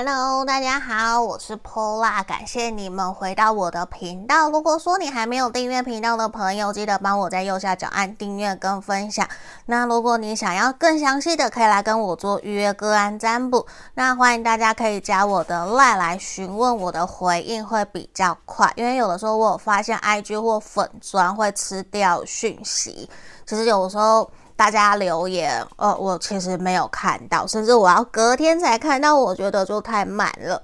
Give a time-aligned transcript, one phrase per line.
[0.00, 4.48] Hello，大家好，我是 Pola，感谢你们回到我的频道。
[4.48, 9.28] 如果说你还没有订阅频道的朋友，记得帮我在右下角按订阅跟分享。
[9.66, 13.66] 那如果你想要更详细的，可以来跟我做预约个案占卜。
[13.94, 23.10] 那欢迎大家可以加我的 LINE 来询问，我的回应会比较快，因为有的时候我有发现 IG 或粉砖会吃掉讯息，
[23.44, 24.30] 其实有的时候。
[24.58, 30.60] 大家留言，呃，我其实没有看到，甚至我要隔天才看到，我觉得就太慢了。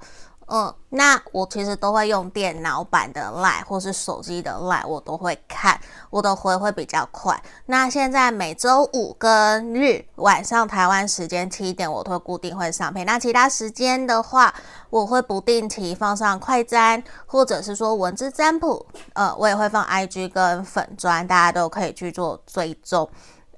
[0.49, 5.81] 嗯，那我其实都会用电脑版的 LINE 或是手机的 LINE，我都会看，
[6.11, 7.41] 我的回会比较快。
[7.67, 13.07] 那现在每周五跟日晚上台湾时间七点，我都会固定会上片。
[13.07, 14.53] 那其他时间的话，
[14.91, 23.09] 我会不定期放上快占，或者是说文字占卜，呃，我也会放 IG 跟粉砖，大家都可以去做追踪。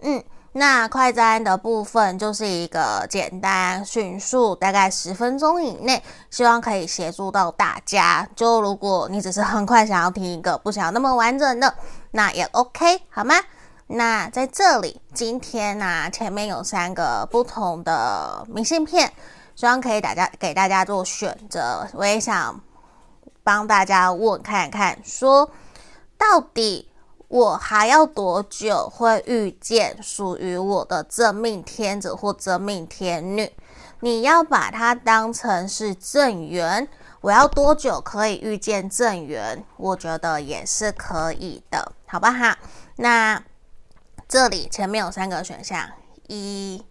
[0.00, 8.28] 嗯，那快占的部分就是一个简单迅速，大概十分钟以内，希望可以协助到大家。
[8.36, 11.74] 就如果你只是很快想要听一个，不想要那么完整的，
[12.10, 13.34] 那也 OK 好吗？
[13.86, 19.12] 那在这里，今天呢、啊，前面有三个不同的明信片，
[19.54, 21.86] 希望可以大家给大家做选择。
[21.94, 22.60] 我也想
[23.44, 25.50] 帮大家问看看，说
[26.18, 26.90] 到底。
[27.28, 33.52] 我还要多久会遇见属于我的真命天子或真命天女？
[34.00, 36.86] 你要把它当成是正缘，
[37.20, 39.64] 我要多久可以遇见正缘？
[39.76, 42.54] 我觉得也是可以的，好不好？
[42.96, 43.42] 那
[44.28, 45.88] 这里前面有三个选项，
[46.28, 46.84] 一、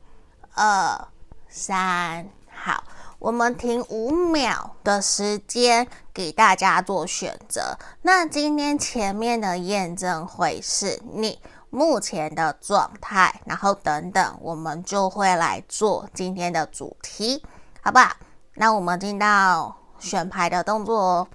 [0.53, 1.07] 二、
[1.47, 2.83] 三，好。
[3.19, 7.77] 我们停五秒的时间给大家做选择。
[8.01, 17.43] 那今天前面的验证会是你目前的状态，然后等等，我们就会来做今天的主题，
[17.81, 18.11] 好不好？
[18.53, 21.27] 那我们进到选牌的动作哦。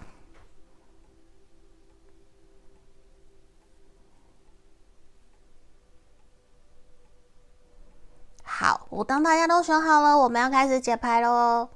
[8.63, 11.67] 好，我当大家都选好了，我们要开始解牌喽。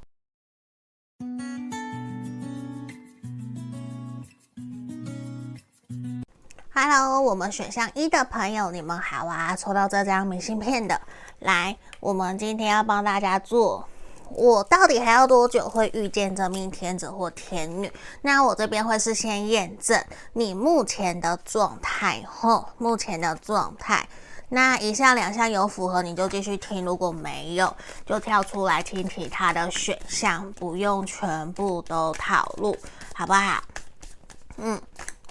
[6.75, 9.56] Hello，我们选项一的朋友，你们好啊！
[9.56, 11.00] 抽到这张明信片的，
[11.39, 13.89] 来，我们今天要帮大家做，
[14.28, 17.91] 我到底还要多久会遇见真命天子或天女？
[18.21, 24.06] 那我这边会是先验证你目前的状态，吼，目前的状态。
[24.50, 27.75] 那一项两项有符合你就继续听，如果没有
[28.06, 32.77] 就跳出来听其他的选项，不用全部都套路，
[33.15, 33.62] 好不好？
[34.59, 34.81] 嗯，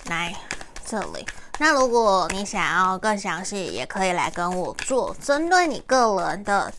[0.05, 0.35] 来
[0.83, 1.25] 这里。
[1.59, 6.73] 那如果你想要更详细，也可以来跟我做针对你个人的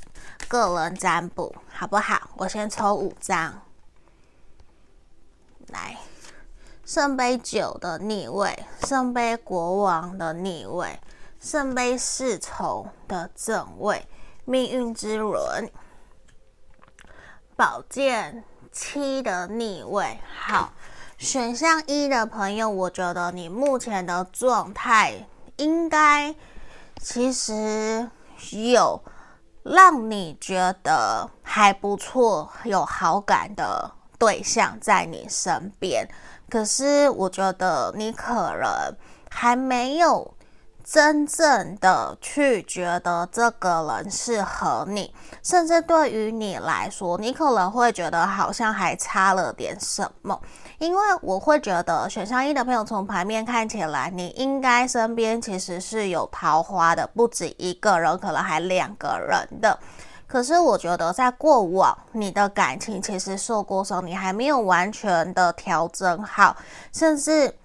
[0.49, 2.31] 个人占卜，好不好？
[2.37, 3.63] 我先抽五张，
[5.69, 5.97] 来，
[6.85, 10.99] 圣杯九的逆位，圣杯国王的逆位。
[11.45, 14.09] 圣杯侍从的正位，
[14.47, 15.71] 命运之轮，
[17.55, 20.19] 宝剑七的逆位。
[20.35, 20.73] 好，
[21.19, 25.27] 选项一的朋友，我觉得你目前的状态
[25.59, 26.35] 应该
[26.99, 28.09] 其实
[28.73, 29.05] 有
[29.65, 36.09] 让你觉得还不错、有好感的对象在你身边，
[36.49, 38.97] 可是我觉得你可能
[39.31, 40.35] 还没有。
[40.85, 45.13] 真正的去觉得这个人适合你，
[45.43, 50.39] 甚至对于你来说，你可能会觉得好像还差了点什么。
[50.79, 59.79] 因为我会觉得选项一的朋友从牌面看起来，你应该身边其实是有桃花的，不止一个人，可能还两个人的。
[60.27, 66.55] 可是我觉得在过往你的感情其实受过伤，你还没有完全的调整好，
[66.93, 67.57] 甚至。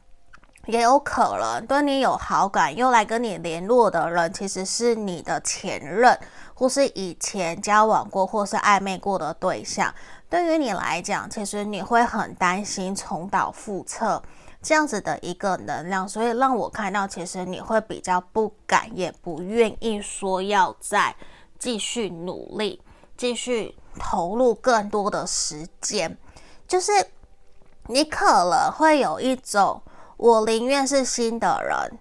[0.69, 6.15] 也有可能对你有好感又来跟你联络的人，其实是你的前任，
[6.53, 9.91] 或是以前交往过或是暧昧过的对象。
[10.29, 14.21] 对于你来讲，其实你会很担心重蹈覆辙
[14.61, 21.15] 这样子的一个能量，所以让我看到，其实你会比较不敢，也不愿意说要再
[21.57, 22.79] 继续努力，
[23.17, 26.15] 继续投入更多的时间，
[26.67, 26.91] 就是
[27.87, 29.81] 你可能会有一种。
[30.19, 31.97] 我宁愿是新的人，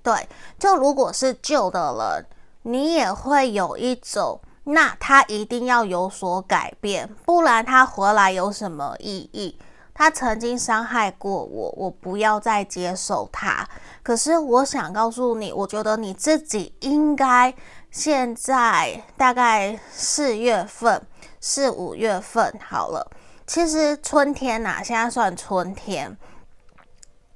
[0.00, 0.28] 对，
[0.60, 2.26] 就如果是旧的人，
[2.62, 9.58] 你也会有一种，那他一定要有所改变，不然他回来有什么意义？
[9.92, 13.68] 他曾经伤害过我，我不要再接受他。
[14.04, 17.52] 可是我想告诉你，我觉得你自己应该
[17.90, 21.04] 现在大概四月份。
[21.40, 23.10] 四五月份好了。
[23.48, 26.16] 其实春天呐、现在算春天。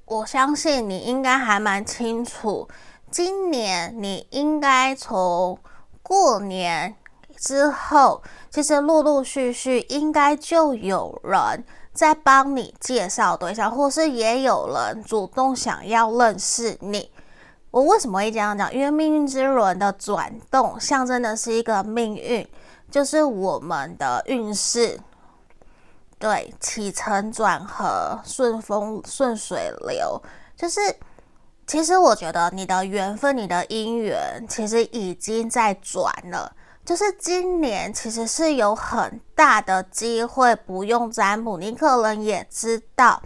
[0.07, 2.65] 我相信你应该还蛮清楚，
[3.11, 5.59] 今年你应该从
[6.01, 6.95] 过年
[7.35, 11.61] 之后，其实陆陆续续应该就有人
[11.91, 17.11] 在帮你介绍对象，或是也有人主动想要认识你。
[17.69, 18.73] 我为什么会这样讲？
[18.73, 22.47] 因为命运之轮的转动象征的是一个命运，
[22.89, 24.97] 就是我们的运势。
[26.19, 30.21] 对，起承转合，顺风顺水流，
[30.55, 30.79] 就是
[31.67, 36.51] 其实我觉得你的缘分，你的姻缘，其实已经在转了。
[36.83, 43.21] 就是今年其实是有很大的机会，不用占卜，你可能也知道，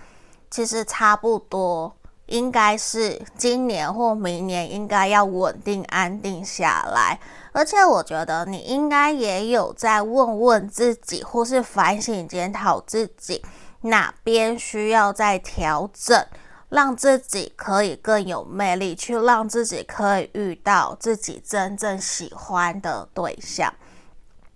[0.49, 1.95] 其实差不多
[2.31, 7.19] 应该是今年或明年应该要稳定安定下来。
[7.51, 13.43] 而且我觉得你应该也有在问问自己，或是反省检讨自己
[13.81, 16.25] 哪边需要再调整，
[16.69, 23.73] 让自己可以更有魅力，去让自己可以遇到自己真正喜欢的对象。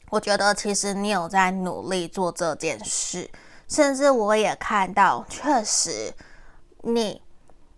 [0.10, 3.30] 我觉得其实你有在努力做这件事，
[3.68, 6.14] 甚至我也看到，确实
[6.82, 7.25] 你。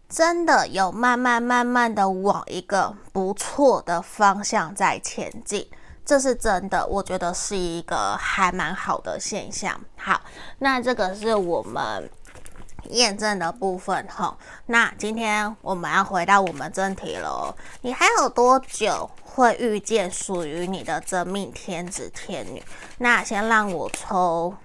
[0.09, 5.67] 真的有慢慢慢慢的往一个不错的方向在前进，
[6.05, 9.79] 这是真的，我觉得是一个还蛮好的现象。
[9.97, 10.21] 好，
[10.59, 12.09] 那这个是我们
[12.89, 14.37] 验证的部分哈。
[14.67, 22.63] 那今天我们要回到我们正题了，你还有多久会遇见属于你的真命天子天女？
[22.99, 24.55] 那先让我抽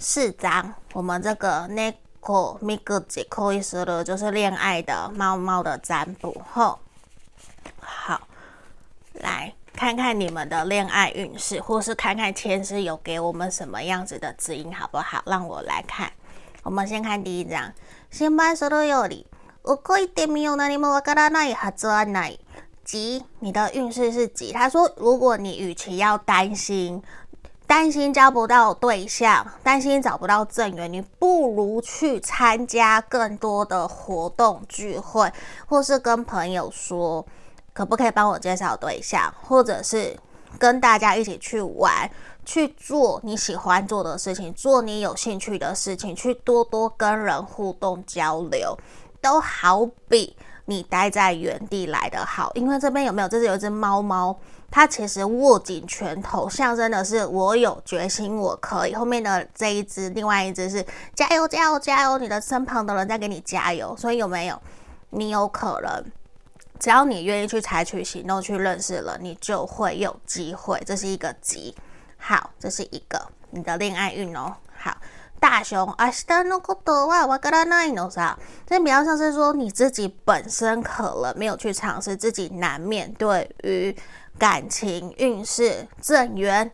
[0.00, 2.54] 四张，我们这个那那。
[2.54, 6.78] 可米格吉可以说的就是恋爱的猫猫的占卜吼，
[7.80, 8.18] 好，
[9.12, 15.22] 来看看你们的恋爱运势，或是看看前世有给我们什么样子的指引，好不好？
[15.26, 16.10] 让我来看，
[16.62, 17.70] 我们先看第一张。
[18.10, 19.26] 先把所有有理，
[19.62, 20.94] 我可以点名有哪里么？
[20.94, 22.34] 我嘎达那一哈子安奈
[22.84, 24.50] 吉，你的运势是吉。
[24.50, 27.02] 他说，如果你与其要担心。
[27.66, 35.32] 担心交不到对象，担心找不到正缘，你不如去参加更多的活动聚会，
[35.66, 37.24] 或是跟朋友说，
[37.72, 40.16] 可不可以帮我介绍对象，或者是
[40.58, 42.08] 跟大家一起去玩，
[42.44, 48.78] 去做你喜欢做的事情，做你有兴趣的事情，去多多跟人互动交流，
[49.20, 52.50] 都好比你待在原地来得好。
[52.54, 53.28] 因为这边有没有？
[53.28, 54.38] 这是有一只猫猫。
[54.70, 58.94] 它其实握紧拳头，象征的是我有决心，我可以。
[58.94, 60.84] 后面的这一只，另外一只是
[61.14, 62.18] 加油，加油，加油！
[62.18, 64.60] 你的身旁的人在给你加油，所以有没有？
[65.10, 66.04] 你有可能，
[66.80, 70.82] 只要你愿意去采取行动去认识了，你就会有机会。
[70.84, 71.72] 这是一个吉，
[72.18, 74.52] 好，这是一个你的恋爱运哦。
[75.43, 78.35] 好，大熊，明日のことはわからないのさ。
[78.65, 83.95] 这比较像是说你自己本身可能没有去尝试，自己难免对于。
[84.37, 86.71] 感情运势正缘，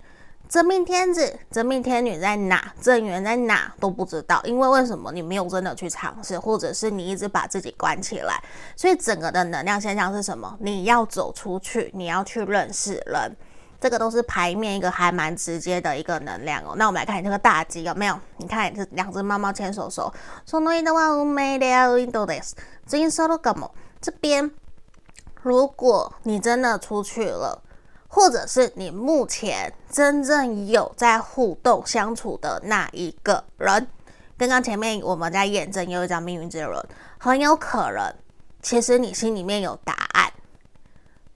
[0.47, 2.71] 真命天子、真命天女在哪？
[2.79, 8.39] 正缘在哪都不知道，因为为什么你没有真的去尝试，或者是你一直把自己关起来？
[8.75, 10.56] 所以整个的能量现象是什么？
[10.59, 13.35] 你要走出去，你要去认识人，
[13.79, 16.74] 这个都是牌面一个还蛮直接的一个能量哦。
[16.75, 18.19] 那我们来看你这个大吉有没有？
[18.38, 20.12] 你看这两只猫猫牵手手，
[20.48, 22.55] その间は运命であるどうです。
[22.88, 24.51] 人生のかも这边。
[25.43, 27.62] 如果你真的出去了，
[28.07, 33.88] 或者是你目前真正有在互动相处的那一个人，
[34.38, 36.84] 刚刚前面我们在验证有一张命运之轮，
[37.19, 38.12] 很有可能，
[38.63, 40.31] 其实你心里面有答案。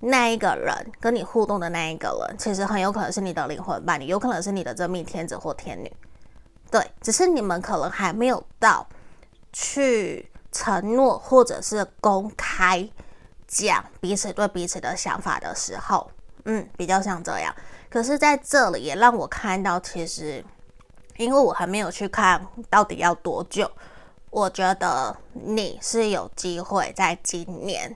[0.05, 5.91] 那一个人跟你互动的那一个人，其实很有可能是你的灵魂伴侣，有可能是你的真命天子或天女。
[6.71, 8.87] 对，只是你们可能还没有到
[9.53, 12.89] 去承诺或者是公开。
[13.47, 16.11] 讲彼此对彼此的想法的时候，
[16.45, 17.55] 嗯，比较像这样。
[17.89, 20.45] 可是在这里也让我看到，其实
[21.19, 23.71] 因为我还没有去看到底要多久，
[24.31, 27.95] 我觉得你是有机会在今年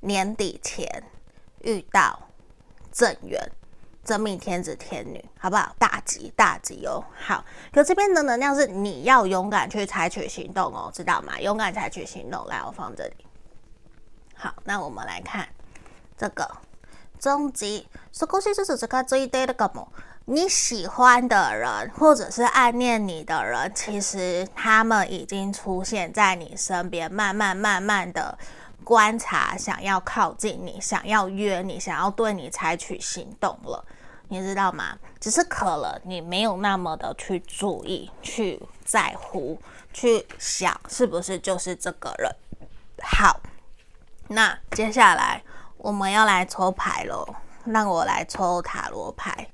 [0.00, 0.88] 年底前
[1.61, 2.19] 遇到
[2.91, 3.39] 正缘、
[4.03, 5.75] 真命天子天女，好不好？
[5.79, 7.03] 大吉大吉哦！
[7.17, 7.43] 好，
[7.73, 11.39] 可这边的能量是你要勇敢去采取行动哦，知道吗？
[11.39, 13.25] 勇敢采取行动，来，我放这里。
[14.35, 15.47] 好，那我们来看
[16.17, 16.49] 这个
[17.19, 17.87] 终极。
[18.11, 19.87] 少しずつ近づいているかも。
[20.27, 28.35] 你喜欢的人，或者是暗恋你的人，其实他们已经出现在你身边，慢慢慢慢的
[28.84, 33.84] 观察，想要靠近你，想要约你，想要对你采取行动了。
[34.28, 34.98] 你知道吗？
[35.18, 39.60] 只是可能你没有那么的去注意、去在乎、
[39.92, 42.34] 去想，是不是就是这个人？
[43.02, 43.40] 好，
[44.28, 45.42] 那接下来
[45.78, 47.34] 我们要来抽牌喽。
[47.66, 49.46] 让我来抽塔罗牌。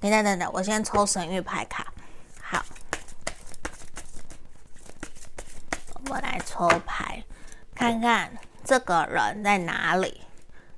[0.00, 1.86] 等等等等，我先抽神域牌卡。
[2.42, 2.64] 好，
[6.08, 7.22] 我来抽牌，
[7.74, 8.30] 看看
[8.64, 10.22] 这个人在哪里，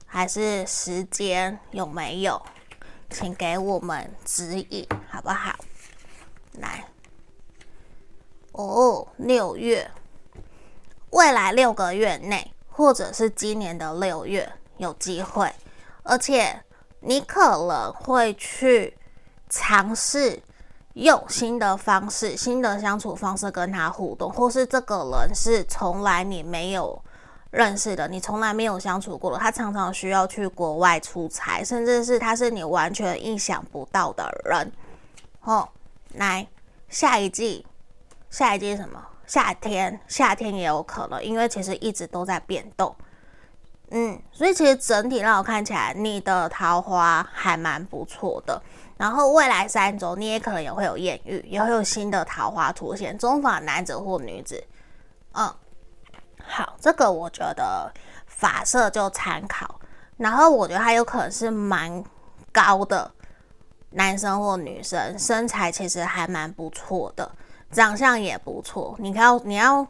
[0.05, 2.43] 还是时间有没有？
[3.09, 5.55] 请给我们指引，好不好？
[6.55, 6.85] 来，
[8.51, 9.89] 哦，六月，
[11.11, 15.55] 未来六个月内，或者是今年的六月有机会，
[16.03, 16.65] 而且
[16.99, 18.99] 你可能会去
[19.49, 20.43] 尝试
[20.95, 27.01] 用新的方式、新的相处方式跟他互动，或是这个人是从来你没有。
[27.57, 34.71] 认识的，你从来没有相处过的，他常常需要去国外出差，甚至是他是你完全意想不到的人。
[35.41, 35.67] 哦，
[36.17, 36.47] 来
[36.91, 37.65] 下一季，
[38.29, 39.03] 下一季什么？
[39.27, 42.95] 夏天，夏天也有可能，因为其实一直都在变动。
[43.91, 48.61] 嗯，所以其实整体让我看起来，你的桃花还蛮不错的。
[48.99, 54.63] 然后未来三周，你也可能也会有艳遇，也会有新的桃花出现，中法男子或女子。
[55.33, 55.51] 嗯。
[56.47, 57.93] 好，这个我觉得
[58.27, 59.81] 发色就参考，
[60.17, 62.03] 然后我觉得他有可能是蛮
[62.53, 63.11] 高的
[63.91, 67.31] 男生或女生，身材其实还蛮不错的，
[67.71, 68.95] 长相也不错。
[68.99, 69.87] 你要你要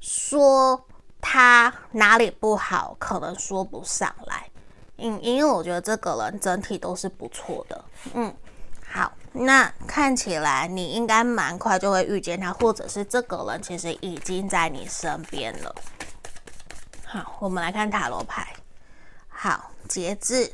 [0.00, 0.84] 说
[1.20, 4.48] 他哪里不好，可能说不上来，
[4.96, 7.84] 因因为我觉得这个人整体都是不错的。
[8.14, 8.32] 嗯，
[8.96, 15.74] 好，那看起来你应该蛮快就会遇见他，或者是这个人其实已经在你身边了。
[17.04, 18.54] 好，我们来看塔罗牌。
[19.28, 20.50] 好，节制，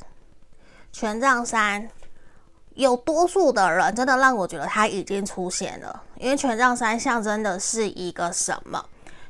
[0.91, 1.89] 权杖三，
[2.75, 8.85] 有多数的人真的让我觉得他已经出现了，因为权杖三象征的是一个什么？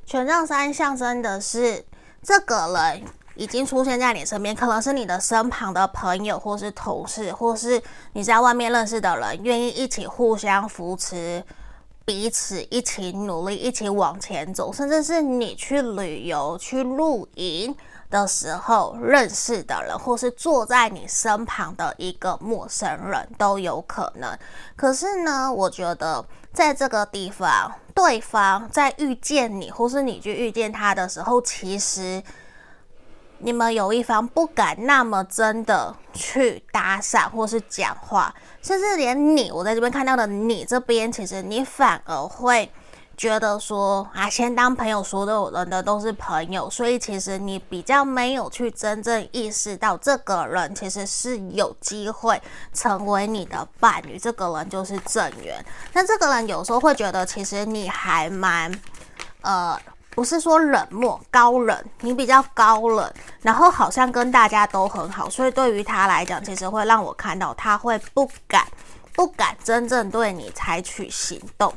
[0.06, 1.84] 权杖三象征的是
[2.22, 3.02] 这个人
[3.34, 11.44] 已经出现在你身边，可能是你的身旁的朋友，或是同事，或是你在外面认识的人，愿意一起互相扶持。
[12.04, 17.72] 彼此一起努力，一起往前走，甚至是你去旅游、去露营
[18.10, 24.36] 的时候认识的人，或是坐在你身旁的一个陌生人都有可能。
[24.74, 32.20] 可是呢，我觉得在这个地方，对方在遇见你，或是你去遇见他的时候，其实。
[33.44, 38.32] 你们有一方不敢那么真的去搭讪或是讲话，
[38.62, 42.70] 甚至连你，我在这边看到的你这边，其实你反而会
[43.16, 52.40] 觉得说啊，先当朋友，所有人的都是朋友，所以其实你比较没有去真正意识到这个人其实是有机会
[52.72, 55.64] 成为你的伴侣，这个人就是正缘。
[55.92, 58.72] 那这个人有时候会觉得，其实你还蛮
[59.40, 59.76] 呃。
[60.14, 68.66] 不是说冷漠高冷，你比较高冷，然后好像跟大家都很好，所以对于他来讲，其实会让我看到他会不敢，
[69.14, 71.72] 不敢真正对你采取行动。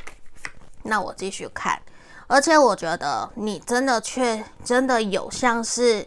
[0.84, 1.82] 那我继续看，
[2.28, 6.06] 而且我觉得你真的却真的有像是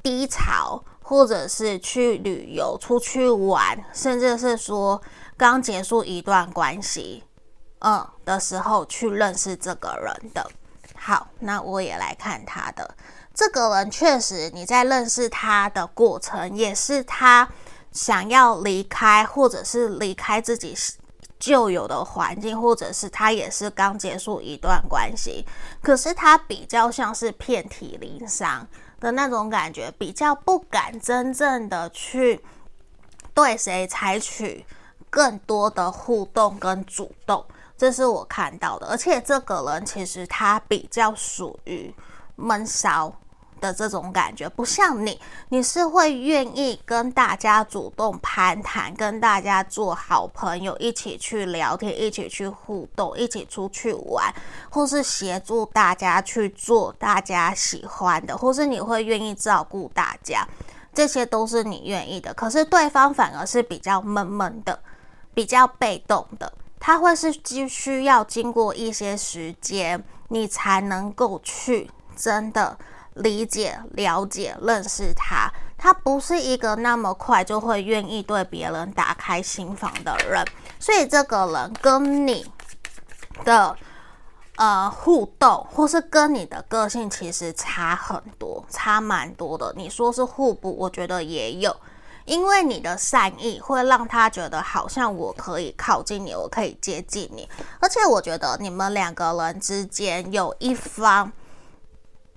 [0.00, 5.02] 低潮，或者是去旅游、出去玩，甚至是说
[5.36, 7.24] 刚结束一段关系，
[7.80, 10.48] 嗯的时候去认识这个人的。
[11.06, 12.94] 好，那我也来看他的
[13.34, 13.90] 这个人。
[13.90, 17.46] 确实，你在认识他的过程，也是他
[17.92, 20.74] 想要离开，或者是离开自己
[21.38, 25.44] 旧有的环境，或者是他也是刚结束一段关系。
[25.82, 28.66] 可是他比较像是遍体鳞伤
[28.98, 32.42] 的那种感觉，比较不敢真正的去
[33.34, 34.64] 对谁采取
[35.10, 37.44] 更多的互动跟主动。
[37.84, 41.94] 这是我看到的，而且这个人其实他比较属于
[42.34, 43.12] 闷骚
[43.60, 54.34] 的这种感觉，不像你，你是会愿意跟大家主动攀谈，跟大家做好朋友，一起去聊天，一起去互动，一起出去玩，
[54.70, 60.48] 或是协助大家去做大家喜欢的，或是你会愿意照顾大家，
[60.94, 62.32] 这些都是你愿意的。
[62.32, 64.80] 可是对方反而是比较闷闷的，
[65.34, 66.50] 比较被动的。
[66.86, 67.32] 他会是
[67.66, 72.76] 需要经过一些时间，你才能够去真的
[73.14, 75.50] 理解、了解、认识他。
[75.78, 80.44] 他不是一个那么快就会愿意对别人打开心房的人，
[80.78, 82.44] 所以这个人跟你
[83.46, 83.74] 的
[84.56, 89.72] 呃互动，或是跟你的个性其实差很多，差蛮多的。
[89.74, 91.74] 你说是互补，我觉得也有。
[92.24, 97.48] 因为你的善意会让他觉得好像我可以靠近你，我可以接近你，
[97.80, 101.30] 而且我觉得你们两个人之间有一方，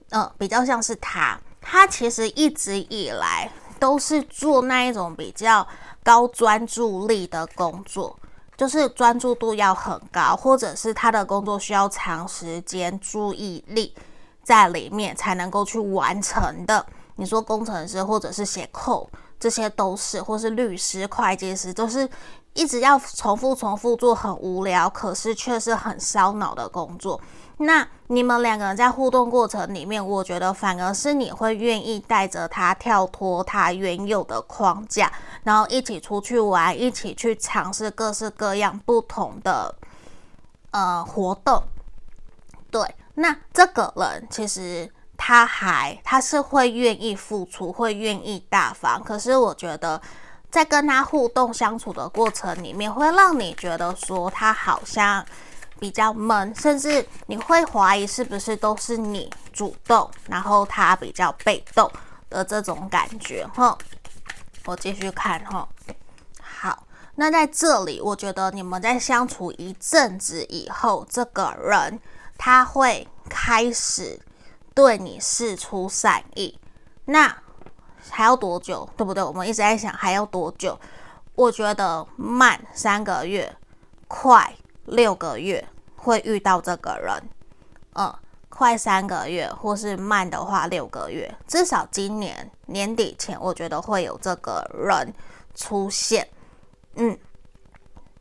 [0.10, 5.68] 嗯、呃，比较像是他，他其实一直以来都是做那一种比较
[6.04, 8.18] 高专注力的工作。
[8.58, 13.94] 就是专注度要很高，或者是他的工作需要长时间注意力
[14.42, 16.84] 在里面才能够去完成的。
[17.18, 19.08] 你说工程师或者是写 code，
[19.40, 22.10] 这些都是，或是律师、会计师，都是
[22.54, 27.20] 一直要重复重复做很无聊，可是却是很烧脑的工作。
[27.60, 35.12] 那你们两个人在互动过程里面，我觉得反而是你会愿意带着他跳脱他原有的框架，
[35.44, 39.74] 然后一起出去玩，一起去尝试各式各样不同的
[40.70, 41.64] 呃活动。
[42.70, 44.88] 对，那这个人其实
[45.28, 49.04] 他还他是会愿意付出，会愿意大方。
[49.04, 50.02] 可是我觉得
[50.50, 55.26] 在跟他互动相处的过程里面，会让你觉得说他好像。
[55.80, 61.88] 比较闷，甚至你会怀疑是不是都是你主动，然后他比较被动
[62.32, 63.78] 的这种感觉哈。
[64.66, 65.70] 我继续看哈。
[66.42, 72.00] 好，那在这里，我觉得你们在相处一阵子以后，这个人
[72.40, 74.20] 他会开始
[74.78, 76.60] 对你示出善意。
[77.06, 77.36] 那
[78.12, 78.88] 还要多久？
[78.96, 79.24] 对不对？
[79.24, 80.80] 我们一直在想还要多久？
[81.34, 83.58] 我觉得慢三个月，
[84.08, 84.54] 快。
[84.86, 85.68] 六个月
[85.98, 87.22] 会遇到这个人，
[87.96, 88.16] 嗯，
[88.48, 95.14] 快三个月，或是慢的话六个月，至少今年年底前，我觉得会有这个人
[95.54, 96.26] 出现。
[96.96, 97.20] 嗯，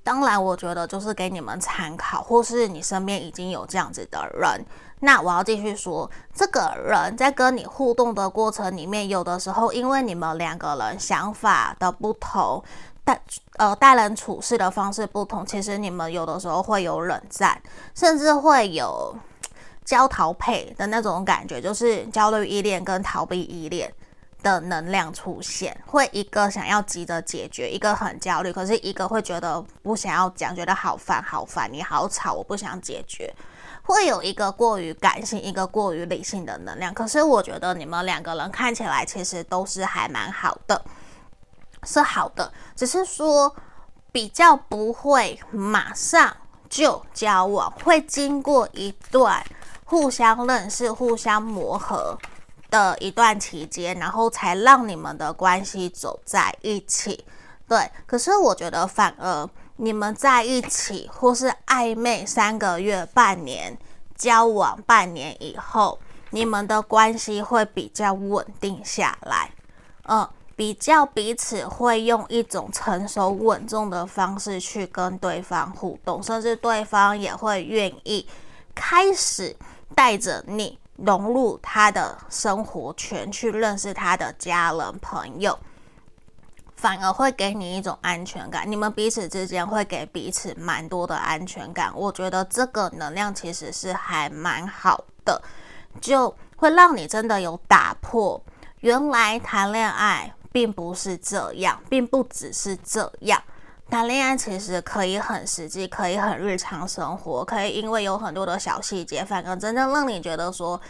[0.02, 4.66] 当然，我觉得就是给你们参考，或是你身边已经有这样子的人，
[5.00, 12.62] 那我要继续说，这个人在跟你互动的过程里面，有的时候因为你们两个人想法的不同。
[13.04, 13.22] 待
[13.56, 17.56] 呃待人处事的方式不同，其实你们有的时候会有冷战，
[17.94, 19.16] 甚至会有
[19.84, 23.88] 焦逃配的那种感觉，就是焦虑依恋跟逃避依恋
[24.42, 33.32] 的能量出现，会一个想要急着解决，一个很焦虑，可是一个会觉得不想要讲，觉得好烦好烦，你好吵，我不想解决，
[33.86, 36.92] 会有一个过于感性，一个过于理性的能量。
[36.92, 40.82] 可是我觉得你们两个人看起来其实都是还蛮好的。
[41.84, 43.54] 是好的，只是说
[44.10, 46.36] 比较不会马上
[46.68, 49.40] 就交往，会经过一段
[49.84, 52.18] 互相认识、互相磨合
[52.70, 57.24] 的一段期间，然后才让你们的关系走在一起。
[57.68, 63.76] 对，可是我觉得反而你们在一起或是暧昧三个月、半年，
[64.14, 65.98] 交往半年以后，
[66.30, 69.50] 你们的关系会比较稳定下来。
[70.04, 70.28] 嗯。
[70.56, 78.26] 比较彼此会用一种成熟稳重的方式去跟对方互动，甚至对方也会愿意
[78.74, 79.54] 开始
[79.94, 85.58] 带着你融入他的生活圈，去认识他的家人朋友，
[86.76, 88.70] 反而会给你一种安全感。
[88.70, 95.42] 你们彼此之间会给彼此蛮多的安全感，我觉得这个能量其实是还蛮好的，
[96.00, 98.40] 就会让你真的有打破
[98.80, 100.32] 原来谈恋爱。
[100.52, 103.42] 并不是这样，并不只是这样。
[103.90, 110.80] 谈恋爱其实可以很实际，可以很日常生活，可以因为有很多的小细节，反而真正让你觉得说，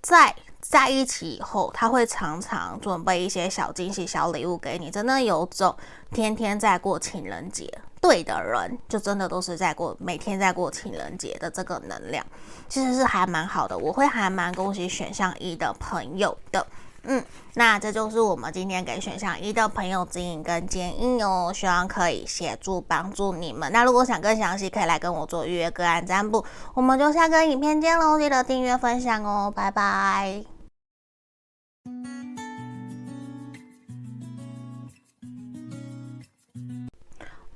[0.00, 5.74] 在在一起以后，他会常常准备一些小惊喜、小礼物给你，真的有种
[6.12, 7.72] 天天在过情人节。
[7.98, 12.24] 对的人，就真的都是在过每天在过情人节的这个能量，
[12.68, 13.76] 其实是还蛮好的。
[13.76, 16.64] 我会还蛮恭喜选项一的朋友的。
[17.06, 23.70] 嗯，那这就是我们今天给选项一的朋友指引跟建议哦，希望可以协助帮助你们。
[23.72, 26.44] 那如果想更详细，可以来跟我做预约个案占卜。
[26.74, 30.44] 我们就下个影片见喽，记得订阅分享哦，拜拜。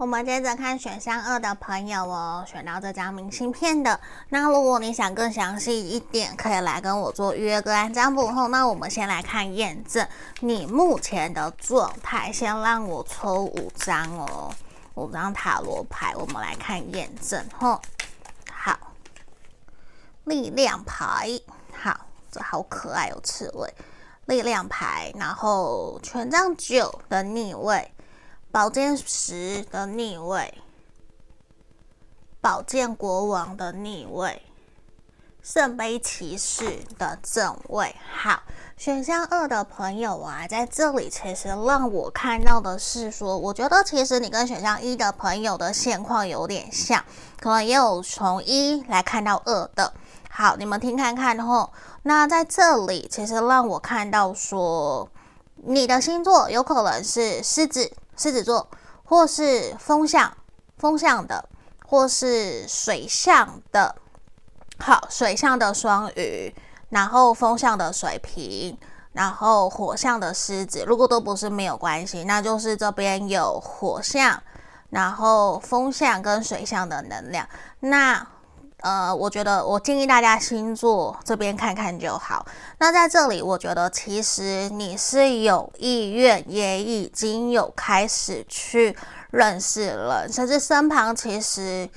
[0.01, 4.01] 我们接着看选项二的朋友哦，选到这张明信片的。
[4.31, 10.09] 那如果你想更详细一点，可以来跟我做预约个案占卜后，那我们先来看验证
[10.41, 12.33] 你目前的状态。
[12.33, 14.51] 先让我抽五张哦，
[14.95, 17.79] 五张塔罗牌，我们来看验证吼。
[18.51, 18.79] 好，
[20.25, 21.29] 力量牌，
[21.79, 23.71] 好，这好可爱哦，刺猬。
[24.25, 27.93] 力量牌，然后权杖九的逆位。
[28.53, 30.53] 宝剑十的逆位，
[32.41, 34.43] 宝剑国王的逆位，
[35.41, 37.95] 圣杯骑士的正位。
[38.13, 38.43] 好，
[38.77, 47.05] 选项二的朋友啊，在这里其实让我看到的是说，我觉得其实你跟选项一的朋友的现况有点像，
[47.41, 49.93] 可能也有从一来看到二的。
[50.29, 51.73] 好，你们听看看吼。
[52.03, 55.09] 那在这里其实让我看到说，
[55.55, 58.69] 你的星座有可能是狮子、狮子座，
[59.03, 60.37] 或是风象、
[60.77, 61.49] 风象的，
[61.87, 63.97] 或是水象的。
[64.79, 66.55] 好，水象的双鱼。
[66.91, 68.77] 然后风象的水瓶，
[69.13, 74.43] 然后火象的狮子，如果都不是没有关系，那就是这边有火象，
[74.91, 77.49] 然后风象跟水象的能量。
[77.79, 78.27] 那
[78.83, 82.45] 呃，我觉得我建议大家星座这边看看就好。
[82.79, 88.97] 那在这里，我觉得其实你是有意愿，也已经有开始去
[89.31, 91.89] 认识人，甚至身旁其实。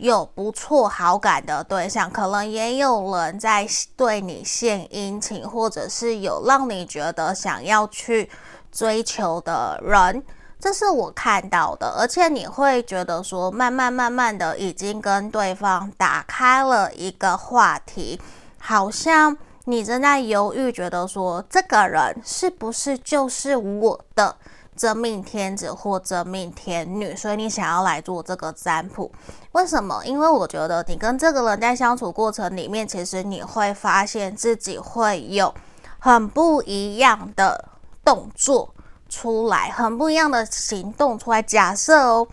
[0.00, 8.30] 有不错好感的对象，可能也有人在对你献殷勤，或者是有让你觉得想要去
[8.70, 10.22] 追求的人，
[10.60, 11.94] 这是我看到的。
[11.98, 18.20] 而且你会觉得说，慢慢慢慢的已经跟对方打开了一个话题，
[18.58, 24.36] 好像你正在犹豫，觉得说这个人是不是就是我的。
[24.78, 29.10] 真命天子或真命天女，所以你想要来做这个占卜，
[29.50, 30.00] 为什么？
[30.04, 35.52] 因为我觉得你跟这个人在相处过程里面，其实你会发现自己会有
[35.98, 37.64] 很不一样的
[38.04, 38.72] 动作
[39.08, 41.42] 出来，很不一样的行动出来。
[41.42, 42.28] 假设哦，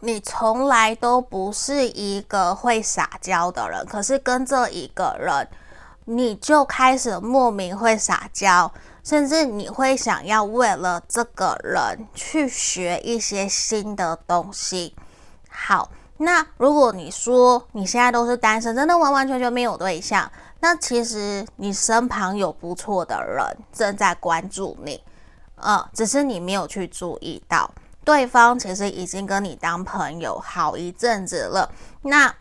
[0.00, 5.48] 你从来都不是一个会撒娇的人，可是跟这一个人，
[6.04, 8.72] 你就开始莫名会撒娇。
[9.02, 14.94] 甚至你会想要为了这个人去学一些新的东西。
[15.48, 25.02] 好，那如果你说你现在都是单身，真的完完全全没有对象，那其实你身旁有不错的人正在关注你，
[25.62, 27.70] 呃，只是你没有去注意到，
[28.04, 31.72] 对方其实已经跟你当朋友好一阵子了。
[32.02, 32.34] 那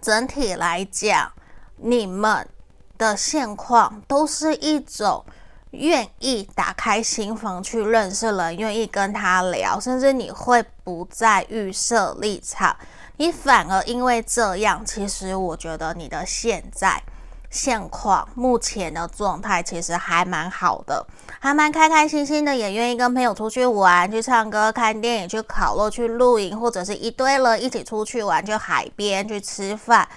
[0.00, 1.32] 整体来讲，
[1.76, 2.48] 你们
[2.96, 5.24] 的现况都是一种。
[5.72, 12.74] 愿意打开心房去认识人，愿意跟他聊，甚至你会不再预设立场，
[13.18, 17.02] 你反而因为这样，其实我觉得你的现在
[17.50, 21.06] 现况、目前的状态其实还蛮好的，
[21.40, 30.08] 还蛮开开心心的，也愿意跟朋友出去玩、去唱歌、看电影、去烤肉、去露营，或者是一堆人一起出去玩，去海边去吃饭，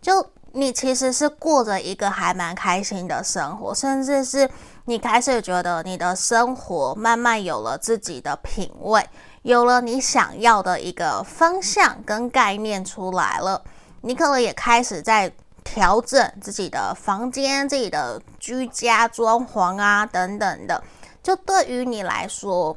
[0.00, 4.48] 就你其实是过着一个还蛮开心的生活，甚至是。
[4.88, 9.06] 你开始觉得你的生活慢慢有了自己的品味，
[9.42, 13.62] 有了你想要的一个方向跟概念出来了。
[14.00, 15.30] 你可能也开始在
[15.72, 20.82] 调整自己的房间、自己的居家装潢啊等等的。
[21.22, 22.76] 就对于你来说，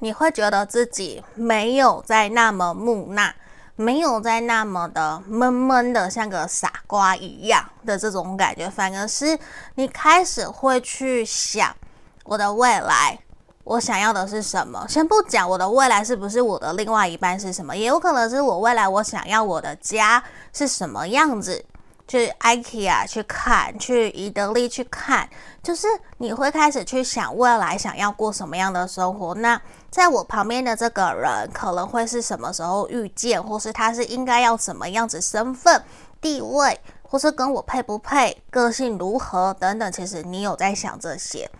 [0.00, 3.34] 你会觉得自己没有在那么木讷。
[3.78, 9.38] 没有再那么的闷闷的，像个傻瓜一样的这种感觉，反而是
[9.74, 11.76] 你开始会去想
[12.24, 13.18] 我的未来，
[13.64, 14.86] 我想要的是什么？
[14.88, 20.24] 先不讲我的未来是不是我的另外一半是什么，也有可能是我未来我想要我的家
[20.54, 21.62] 是什么样子。
[22.08, 25.28] 去 IKEA 去看，去宜得利去看，
[25.62, 25.88] 就是
[26.18, 29.34] 你会开始去想未来想要过什么样的生活。
[29.34, 35.82] 那在我旁边的这个人可能会是什么时候遇见，或是他是应该要什么样子身份
[36.20, 39.90] 地位，或是跟我配不配，个性如何等等。
[39.90, 41.50] 其实你有在想这些，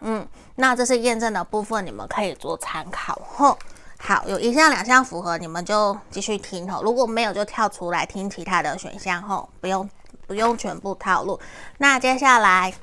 [0.00, 3.18] 嗯，那这是验证的部分，你们可以做参考。
[3.34, 3.58] 吼。
[4.06, 6.82] 好，有一项两项符合，你们就继续听吼。
[6.82, 9.88] 如果没有，就跳出来听其他的选项吼，不用
[10.26, 11.40] 不用全部套路。
[11.78, 12.74] 那接下来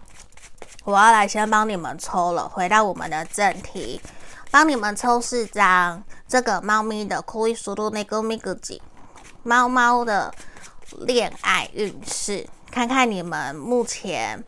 [0.83, 4.01] 我要来先帮你们抽了，回到我们的正题，
[4.49, 8.81] 帮你们抽四张这个猫咪的库伊苏鲁内戈米格吉
[9.43, 10.33] 猫猫的
[11.01, 14.43] 恋爱运势，看看你们目前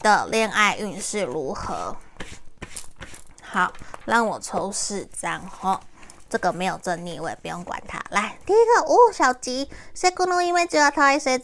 [0.00, 1.94] 的恋爱运势如何。
[3.42, 3.70] 好，
[4.06, 5.78] 让我抽四张吼。
[6.33, 7.99] 这个没有正逆位，不用管它。
[8.11, 11.39] 来，第一个哦，小吉，セコのイメージは大切。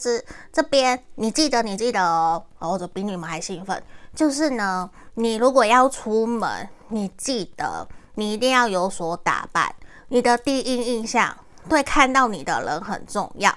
[0.52, 3.82] 这边你记得，你记得哦，或者比你们还兴奋。
[4.14, 9.74] 就是呢，你如果要出门，你记得你一定要有所打扮。
[10.08, 11.36] 你的第一印象
[11.68, 13.52] 对看到你的人很重要。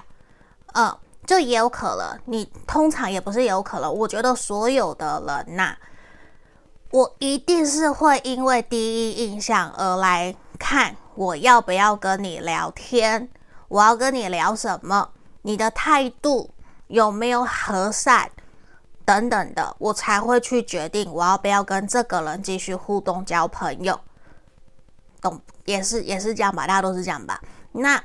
[0.73, 3.93] 嗯，就也有可能，你通常也不是有可能。
[3.93, 5.77] 我觉得所有的人呐、啊，
[6.89, 10.95] 我一定是会因为第一印象而来看。
[11.14, 13.28] 我要不要跟你聊天？
[13.68, 15.10] 我要跟你聊什么？
[15.42, 16.50] 你的态度
[16.88, 18.30] 有没有和善？
[19.04, 24.00] 等等的，我才会去决定我要不要跟这个人继续互动交朋友。
[25.20, 27.40] 懂，也是也是这样吧，大家都是这样吧。
[27.72, 28.02] 那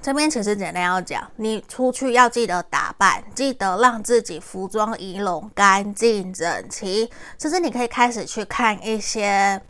[0.00, 7.10] 这边其实简单要讲，你出去要记得打扮，记得让自己服装仪容干净整齐。
[7.36, 9.60] 其实你可以开始去看一些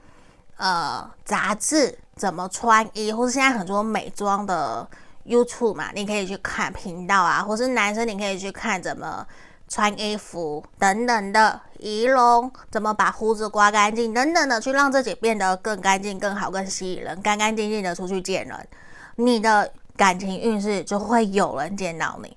[0.62, 4.88] 呃杂志，怎么穿衣，或是现在很多美妆的
[5.26, 9.26] YouTube 嘛，你可以去看频道啊，或是男生你可以去看怎么
[9.68, 18.68] 穿衣服等等的仪容，怎么把胡子刮干净等等的，去让自己变得更干净、更好、更吸引人，干干净净的出去见人，
[19.16, 19.72] 你的。
[19.94, 22.34] 感情运势就会有人见到你，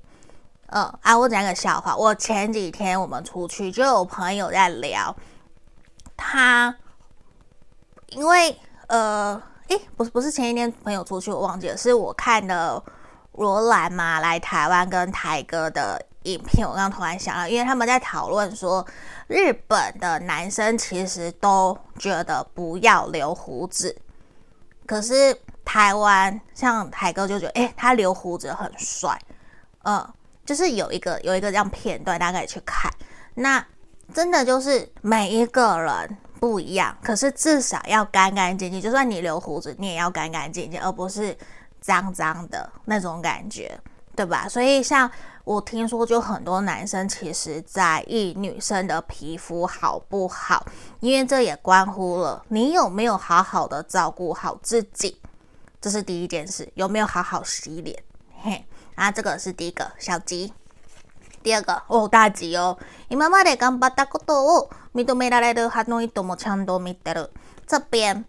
[0.68, 1.96] 嗯啊，我讲个笑话。
[1.96, 5.16] 我前几天我们出去就有朋友在聊，
[6.18, 6.76] 他
[8.08, 12.82] 因为呃，诶，不是不是前一天朋友出去，我忘记了，是我看的
[13.34, 16.68] 罗兰嘛来台湾跟台哥的影片。
[16.68, 18.86] 我刚突然想到，因为他们在讨论说，
[19.28, 23.96] 日本的男生其实都觉得不要留胡子，
[24.86, 25.38] 可是。
[25.66, 29.20] 台湾像台哥就觉得，哎、欸，他留胡子很帅，
[29.84, 30.08] 嗯，
[30.46, 32.90] 就是有一个有一个这样片段，大家可以去看。
[33.34, 33.66] 那
[34.14, 38.80] 真的就是每一个人不一样，可是至少要干干净净。
[38.80, 41.36] 就算你留胡子，你也要干干净净，而不是
[41.82, 43.76] 脏脏的那种感觉，
[44.16, 44.48] 对吧？
[44.48, 45.10] 所以像
[45.44, 50.64] 我听说，就很多男生其实在意女生的皮肤好不好，
[51.00, 55.20] 因为这也关乎了你有没有好好的照顾好自己。
[55.82, 57.98] 这是第一件事，有没有好好洗脸？
[58.44, 60.54] 嘿，啊，这个是第一个小吉。
[61.45, 62.77] 第二个哦，大吉哦。
[63.09, 67.31] 今まで顽张ったことを认められるハノイともちゃんと见てる。
[67.67, 68.25] 这边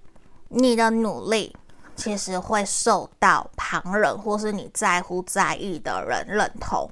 [0.50, 1.56] 你的努力
[1.96, 6.90] 其实会受到旁人或是你在乎在意的人认同。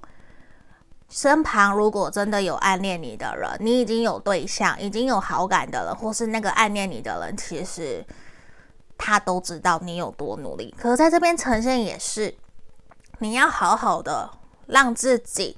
[1.09, 8.05] 身旁如果真的有暗恋你的人，你已经有对象，已经有好感的人，或是那个暗恋你的人，其实。
[9.01, 12.35] 他都知道你有多努力，可是在这边呈现也是，
[13.19, 14.29] 你要好好的
[14.67, 15.55] 让自己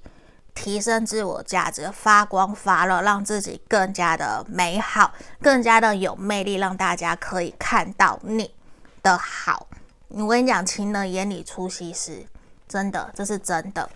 [0.56, 8.54] 提升自我价值，发光发热，让自己更加的美好，更加的有魅力，让大家可以看到你
[9.02, 9.68] 的好。
[10.10, 12.26] 我跟你讲，情人眼里出西施，
[12.68, 13.90] 真的，这是真的。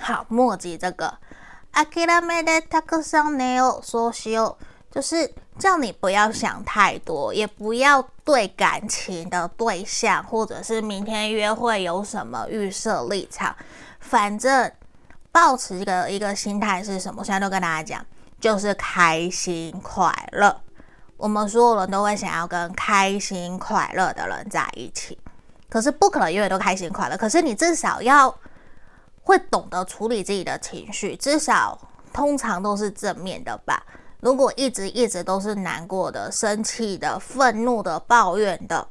[0.00, 1.14] 好，墨迹这个，
[1.72, 4.64] 谛めてたくさん寝よう、そうしよう。
[4.90, 13.54] 就是叫你不要想太多，也不要对感情的对象或者是明天约会有什么预设立场。
[14.00, 14.72] 反正
[15.33, 17.23] 抱持一个一个心态是什么？
[17.23, 18.05] 现在都跟大家讲，
[18.39, 20.61] 就是开心快乐。
[21.17, 25.17] 我们所有人都会想要跟开心快乐的人在一起，
[25.71, 27.17] 可是不可能永远都开心快乐。
[27.17, 28.33] 可是你至少要
[29.23, 31.79] 会懂得处理自己的情绪，至少
[32.13, 33.83] 通常都是正面的吧。
[34.19, 38.87] 如果一直一直都是难过的、生气的、愤怒的、抱怨的，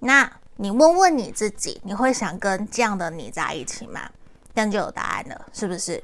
[0.00, 4.00] 那你问问你自己，你会想跟这样的你在一起吗？
[4.55, 6.01] 这样就有答案了，是不是？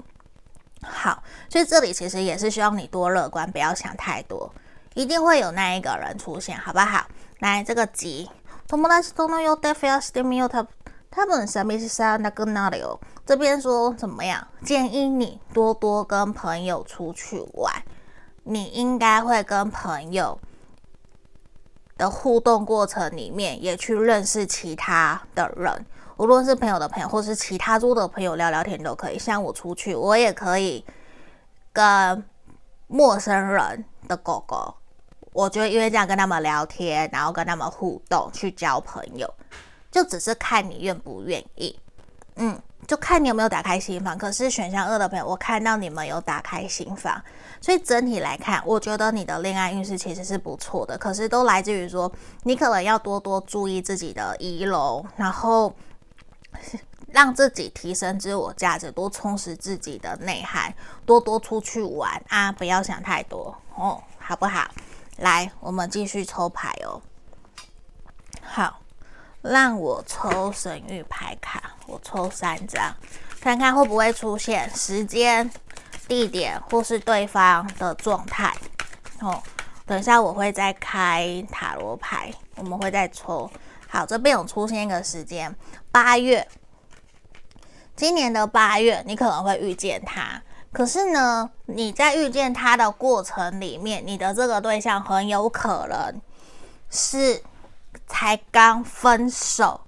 [0.84, 4.54] 好，所以这里其实也是希望你多乐观，不要想太多，
[4.94, 7.08] 一定会有那一个人出现，好不好？
[7.40, 8.30] 来，这个吉，
[8.70, 10.50] 友达との予定増やしてみよう。
[10.50, 10.68] 他
[11.10, 12.18] 他们什么意思啊？
[12.18, 13.00] 那个哪里哦？
[13.26, 14.48] 这边说怎么样？
[14.64, 17.74] 建议你多多跟朋友出去玩。
[18.44, 20.40] 你应该会跟朋友
[21.98, 25.86] 的互动过程里面，也去认识其他的人，
[26.23, 29.19] 无论是朋友的朋友，或是其他桌的朋友聊聊天都可以。
[29.19, 30.85] 像我出去，我也可以
[31.73, 32.25] 跟
[32.87, 34.73] 陌生人的狗狗，
[35.33, 39.29] 我觉得因为这样跟他们聊天，然后跟他们互动，去交朋友，
[39.91, 41.77] 就只是看你愿不愿意。
[42.37, 42.57] 嗯。
[42.87, 47.23] 就看你有没有打开心房，可是选项二的朋友，我看到你们有打开心房，
[47.61, 50.99] 所以整体来看，我觉得你的恋爱运势其实是不错的。
[50.99, 52.11] 可是都来自于说，
[52.43, 55.73] 你可能要多多注意自己的仪容，然后
[57.13, 64.69] 让自己提升自我价值，多充实自己的内涵，多多出去玩啊，不要想太多哦，好不好？
[65.19, 67.01] 来，我们继续抽牌哦。
[68.43, 68.79] 好。
[69.43, 72.95] 让我抽神諭牌卡，我抽三张，
[73.41, 75.51] 看看会不会出现时间、
[76.07, 78.55] 地点或是对方的状态。
[79.19, 79.43] 哦，
[79.85, 83.51] 等一下我会再开塔罗牌，我们会再抽。
[83.89, 85.53] 好，这边有出现一个时间，
[85.93, 86.49] 八月，
[87.95, 90.43] 今年的八月，你可能会遇见他。
[90.73, 96.21] 可是呢，你在遇见他的过程里面，你的这个对象很有可能
[96.91, 97.45] 是。
[98.07, 99.83] 才刚分手，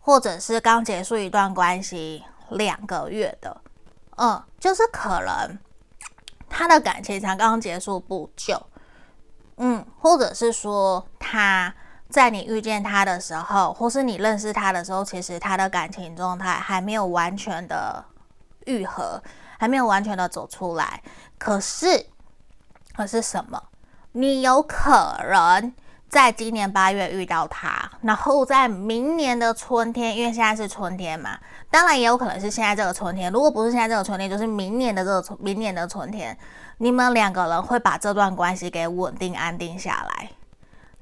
[0.00, 3.60] 或者是刚结束一段关系两个月的，
[4.16, 5.58] 嗯，就是可能
[6.48, 8.60] 他的感情才刚结束不久，
[9.56, 11.72] 嗯，或者是说他
[12.12, 18.04] 在你遇见他的时候，或是你认识他的时候，其实他的感情状态还没有完全的
[18.66, 19.20] 愈合，
[19.58, 21.02] 还没有完全的走出来。
[21.38, 22.06] 可是，
[22.94, 23.60] 可是什么？
[24.12, 25.72] 你有可能
[26.10, 31.38] 在今年八月遇到他，然后在明年的春天，因为现在是春天嘛，
[31.70, 33.32] 当然也有可能是现在这个春天。
[33.32, 36.36] 如果不是现在这个春天，就是明年的这个春明年的春天，
[36.76, 40.28] 你们两个人会把这段关系给稳定安定下来。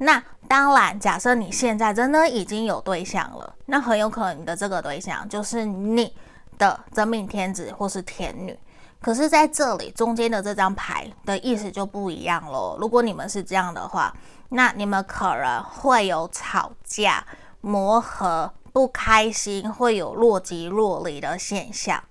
[0.03, 6.15] 那当然，假设你现在真的已经有对象了，那很有可能你的这个对象就是你
[6.57, 8.59] 的真命天子或是天女。
[8.99, 12.79] 可是，在这里中间的这张牌的意思就不一样喽。
[12.81, 14.15] 如果你们是这样的话，
[14.49, 17.23] 那你们可能会有吵架、
[17.61, 22.03] 磨合、不开心，会有若即若离的现象。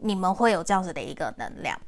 [0.00, 1.78] 你们会有这样子的一个能量。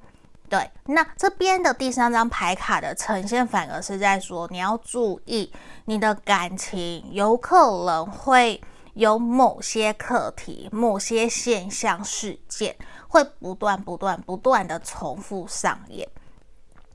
[0.55, 5.53] 对，那这边的第三张牌卡的呈现，反而是在说你要注意，
[5.87, 8.61] 你的感情有可能会
[8.93, 12.77] 有某些课题、某些现象、事件。
[13.09, 16.09] 会不断、不断、不断的重复上演。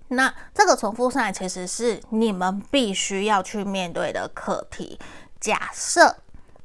[0.09, 4.99] 那这个重复上演，其实是你们必须要去面对的课题。
[5.39, 6.17] 假设，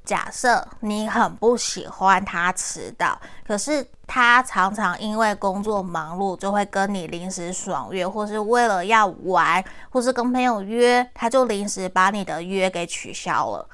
[0.04, 13.66] 假设你很不喜欢他迟到，可是他常常因为工作忙碌，就会跟你临时爽约，或是为了要玩，或是跟朋友约，他就临时把你的约给取消了。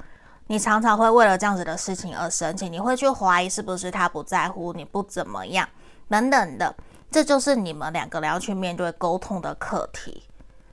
[0.47, 5.69] 你常常会为了这样子的事情而生气，你会去怀疑是不是他不在乎你，不怎么样，
[6.09, 6.75] 等等的，
[7.11, 10.25] 这就是你们两个人要去面对沟通的课题。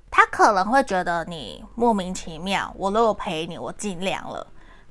[0.09, 4.45] 他可能会觉得你莫名其妙，我都有陪你，我尽量了，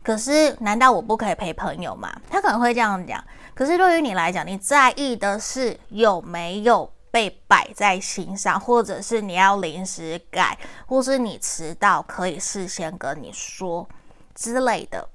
[0.07, 2.09] 可是难道我不可以陪朋友吗？
[2.31, 3.21] 他可能会这样讲。
[3.57, 13.89] 可是对于你来讲，你在意的是有没有被摆在心上，或者是你要临时改，或是你迟到可以事先跟你说。
[14.33, 15.09] 之类的，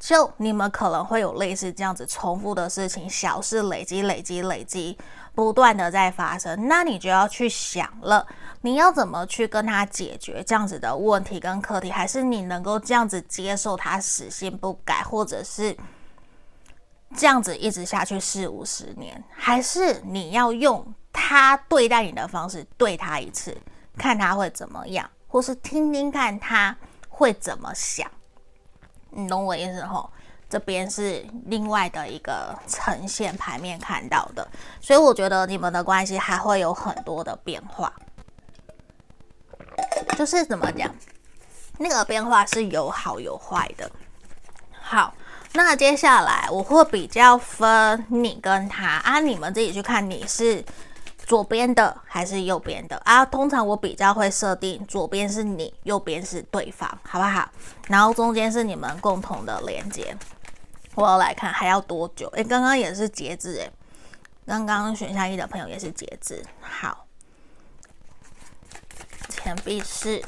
[0.00, 4.96] 就你们可能会有类似这样子重复的事情，小事累积、累积、累积，
[5.36, 6.66] 不断的在发生。
[6.66, 8.26] 那你就要去想了，
[8.62, 11.90] 你要怎么去跟他解决这样子的问题跟课题？
[11.90, 15.76] 还是你能够这样子接受他死性不改，或者是
[17.14, 19.22] 这样子一直下去四五十年？
[19.30, 23.56] 还是你要用他对待你的方式对他一次，
[23.98, 26.74] 看他会怎么样，或是听听看他
[27.10, 28.10] 会怎么想？
[29.10, 30.10] 你懂我意思吼？
[30.48, 34.46] 这边是另外的一个呈现牌面看到的，
[34.80, 37.92] 所以我觉得你们的关系还会有很多的变化。
[40.16, 40.88] 就是怎么讲，
[41.78, 43.90] 那个变化是有好有坏的。
[44.80, 45.12] 好，
[45.52, 50.64] 那接下来我会比较分你跟他啊，你们自己去看你是。
[51.26, 53.26] 左边的还是右边的啊？
[53.26, 57.50] 通常我比较会设定左边是你，右边是对方，好不好？
[57.88, 60.16] 然后中间是你们共同的连接。
[60.96, 62.26] 我要来看还要多久？
[62.30, 63.72] 诶，刚刚也是节制诶，
[64.44, 66.44] 刚刚选项一的朋友也是节制。
[66.60, 67.06] 好，
[69.28, 70.20] 钱币四，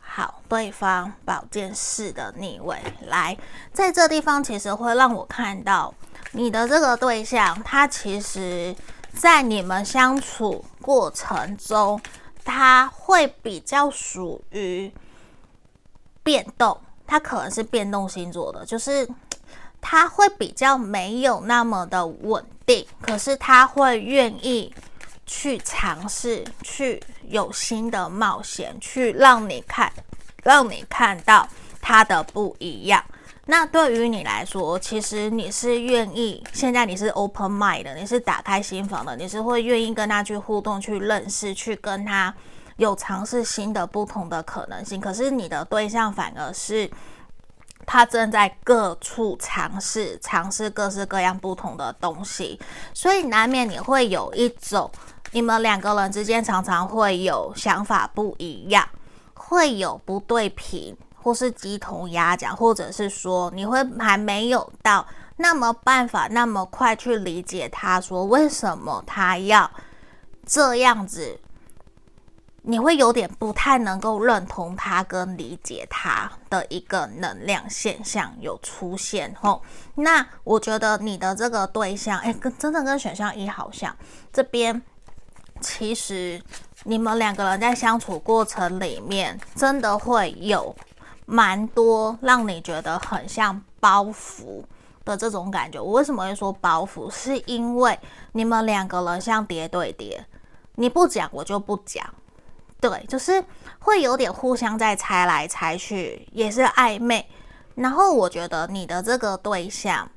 [0.00, 3.38] 好，对方宝剑四的逆位来，
[3.72, 5.94] 在这地方其实会让我看到
[6.32, 8.74] 你的这个对象，他其实。
[9.16, 12.02] 在你们相处过程中，
[12.44, 14.92] 他会比较属于
[16.24, 16.80] 变动，
[17.14, 19.08] 他可能是变动星座的，就是
[19.80, 24.74] 他会比较没有那么的稳定，可是他会愿意
[25.24, 29.92] 去尝试，去有新的冒险，去让你看，
[30.42, 31.48] 让你看到
[31.80, 33.00] 他的不一样。
[33.46, 42.34] 那对于你来说，其实你是愿意，现在你是 open mind 的，你是打开心房的，你是会愿意跟他去互动、去认识、去跟他
[42.76, 45.00] 有尝试新的、不同的可能性。
[45.00, 46.90] 可是你的对象反而是
[47.86, 52.58] 他正在各处尝试、尝试各式各样不同的东西，
[52.92, 54.90] 所以难免你会有一种，
[55.32, 58.88] 你们两个人之间常常会有想法不一样，
[59.34, 60.96] 会有不对频。
[61.24, 65.06] 或是鸡同鸭讲，或者是说你会还没有到
[65.38, 69.70] 那么办法那么快去理解他，说为什么他要
[70.44, 71.40] 这样子，
[72.64, 79.62] 你会有点不太能够认同他跟理解他的一个能量现象有出现吼。
[79.94, 83.94] 那我觉得你的这个对象，哎，跟真的跟选项一好像，
[84.32, 84.82] 这边
[85.60, 86.42] 其实
[86.84, 90.74] 你们两个人在相处过程里面，真的会有。
[91.26, 94.62] 蛮多让你觉得很像包袱
[95.06, 95.80] 的这种感觉。
[95.80, 97.10] 我为什么会说包袱？
[97.10, 97.98] 是因为
[98.32, 100.22] 你们两个人像叠对叠，
[100.74, 102.04] 你不讲我就不讲，
[102.90, 103.42] 对，就是
[103.78, 107.26] 会有点互相在猜来猜去，也是暧昧。
[107.76, 110.10] 然后我觉得你的这个对象，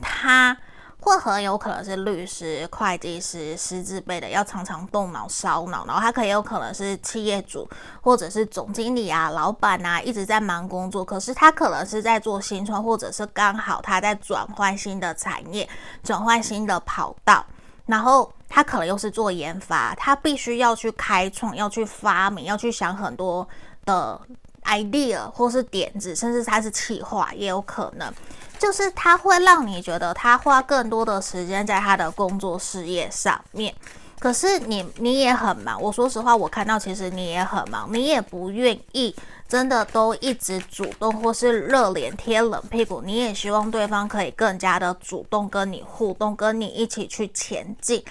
[0.00, 0.56] 他。
[1.04, 5.84] 会很有可能是律师、会计师、师资辈的，要常常动脑、烧脑。
[5.84, 7.68] 然后他可以有可能是企业主，
[8.00, 11.04] 或者是总经理啊、老板啊，一直在忙工作。
[11.04, 15.68] 可是他可能是在做新创，或者是刚好他在转换新的产业、
[16.04, 17.44] 转换新的跑道。
[17.86, 23.48] 然后他可能又是做研发，他必须要去开创、要去发明、要去想很多
[23.86, 24.20] 的
[24.64, 28.12] idea 或是点子，甚至他是企划也有可能。
[28.58, 33.74] 就是他会让你觉得他花更多的时间在他的工作事业上面，
[34.20, 35.80] 可是你你也很忙。
[35.80, 39.16] 我说实话，我看到其实你也很忙，你也不愿意
[39.48, 48.04] 真的都一直主动或是热脸贴冷屁股，你也希望对方可以更加的主动跟你互动，跟你一起去前进。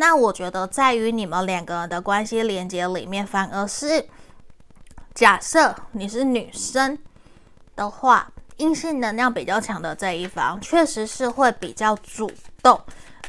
[0.00, 4.06] 那我觉得在于你们两个人的关系连接里面，反而是
[5.12, 6.98] 假设你是女生
[7.76, 8.32] 的话。
[8.56, 12.30] 阴性能量比较强的这一方，确实是会比较主
[12.62, 12.78] 动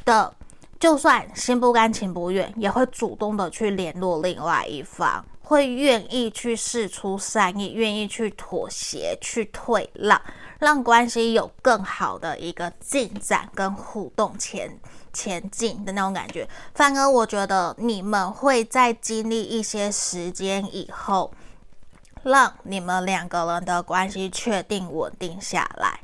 [0.04, 0.36] 的，
[0.78, 10.22] 就算心不甘情不愿，也会主动的去联络另外一方，会愿意去试出善意，愿意去妥协、去退让，
[10.60, 14.70] 让关系有更好的一个进展跟互动前
[15.14, 16.48] 前进的那种感觉。
[16.74, 21.32] 反而我觉得你们会在经历一些时间以后。
[22.24, 26.00] 让你们两个人的关系确定稳定下来，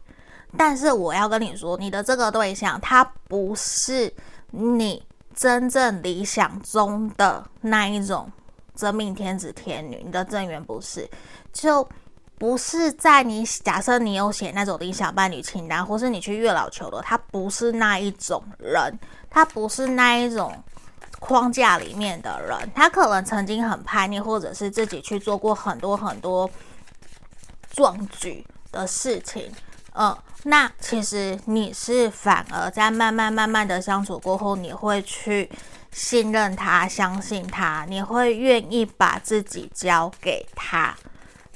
[0.58, 4.12] 但是我要跟你说，你的这个对象他不是
[4.50, 5.06] 你
[5.36, 8.32] 真正理想中的那一种
[8.74, 11.08] 真命天子天女，你的正缘不是，
[11.54, 11.88] 就
[12.38, 20.64] 不是在你假设你有写那种理想伴侣清单，或是你去月老求的，他不是那一种人，他不是那一种。
[21.20, 26.48] 框架里面的人，他可能曾经很叛逆，或者是自己去做过很多很多
[27.72, 29.52] 壮举的事情。
[29.96, 35.50] 嗯，那其实你是反而在慢慢慢慢的相处过后，你会去
[35.92, 40.96] 信任他，相信他，你会愿意把自己交给他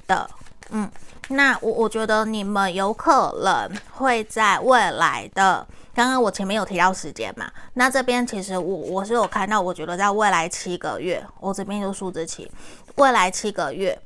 [0.08, 0.28] 的。
[0.72, 0.90] 嗯，
[1.30, 5.66] 那我我觉得你们有可能会在未来的。
[5.94, 12.50] 刚刚我前面有提到时间嘛，那这边其实我我是有看到，我觉得在未来七个月，我这边就数字七，
[12.96, 14.00] 未来七个月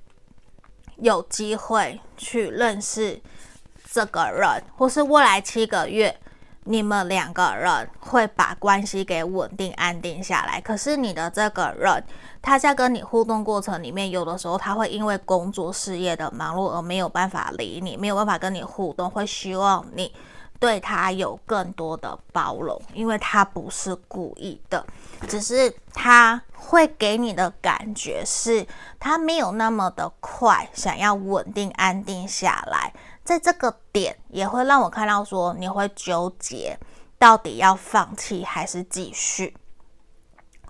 [0.98, 3.22] 有机会去认识
[3.92, 6.20] 这个人，或是未来七个月
[6.66, 10.60] 你们两个人会把关系给稳定安定下来。
[10.60, 12.04] 可是你的这个人，
[12.42, 20.14] 他在跟你互动过程里面，有的时候他会因为工作事业的忙碌而没有办法理你，没有办法跟你互动，会希望你。
[20.58, 24.84] 对他有更多的包容，因为他不是故意的，
[25.28, 28.66] 只是他会给你的感觉是，
[28.98, 32.94] 他没有那么的快想要稳定安定下来，
[33.26, 36.80] 在这个点也会让我看到说，你会纠结
[37.20, 39.58] 到底要放弃还是继续。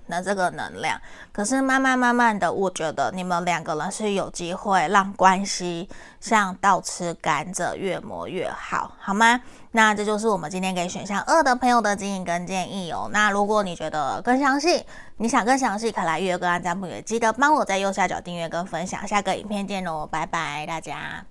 [0.08, 1.01] 那这个能量，
[1.34, 5.89] 可是慢慢慢慢的，我觉得你们两个人是有机会让关系
[6.22, 9.41] 像倒吃甘蔗，越磨越好，好吗？
[9.72, 13.10] 那这就是我们今天给选项二的朋友的指引跟建议哦。
[13.12, 14.86] 那如果你觉得更详细，
[15.18, 19.06] 你想更详细，可来预约个案占卜，也记得帮我在右下角订阅跟分享。
[19.08, 21.26] 下个影片见喽，拜拜，大家。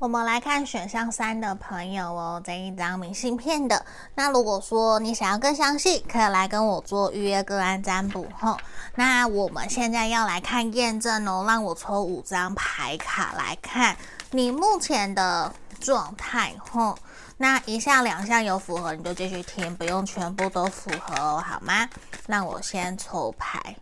[0.00, 3.84] 我们来看选项三的朋友哦，这一张明信片的。
[4.14, 8.56] 那如果说你想要更详细，可以来跟我做预约个案占卜吼。
[8.94, 13.96] 那我们现在要来看验证哦，让我抽五张牌卡来看
[14.30, 16.96] 你目前的状态吼。
[17.36, 21.88] 那一项两项有符合，你就继续听，不用全部都符合哦，好吗？
[22.28, 23.76] 让我先抽牌，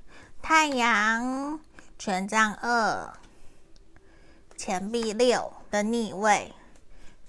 [0.48, 1.58] 太阳
[1.98, 3.12] 权杖二，
[4.56, 5.52] 钱币六。
[5.72, 6.54] 的逆位，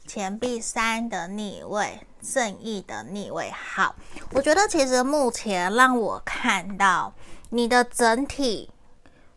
[0.05, 3.49] 钱币三的逆位，正义的逆位。
[3.49, 3.95] 好，
[4.33, 7.11] 我觉得其实目前让我看到
[7.49, 8.69] 你的整体，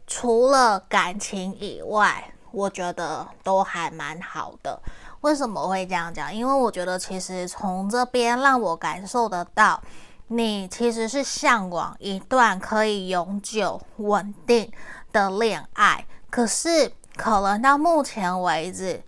[0.07, 4.78] 除了感情以外，我觉得都还蛮好的。
[5.22, 6.33] 为什么会这样讲？
[6.33, 9.83] 因为我觉得其实从这边让我感受得到，
[10.31, 14.72] 你其实是向往一段可以永久稳定
[15.12, 16.93] 的恋爱，可是。
[17.16, 19.03] 可能到目前为止，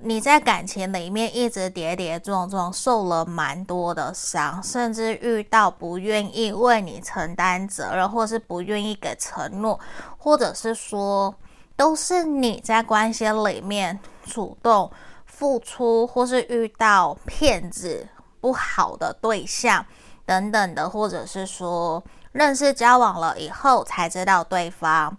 [0.00, 9.78] 你在感情里面一直跌跌撞撞，受了蛮多的伤，甚至遇到不愿意为你承担责任，或是不愿意给承诺，
[10.18, 11.32] 或者是说
[11.76, 14.90] 都是你在关系里面主动
[15.24, 18.08] 付出，或是遇到骗子、
[18.40, 19.86] 不好的对象
[20.32, 22.02] 等等的，或者是说
[22.32, 25.14] 认识交往了以后才知道对方。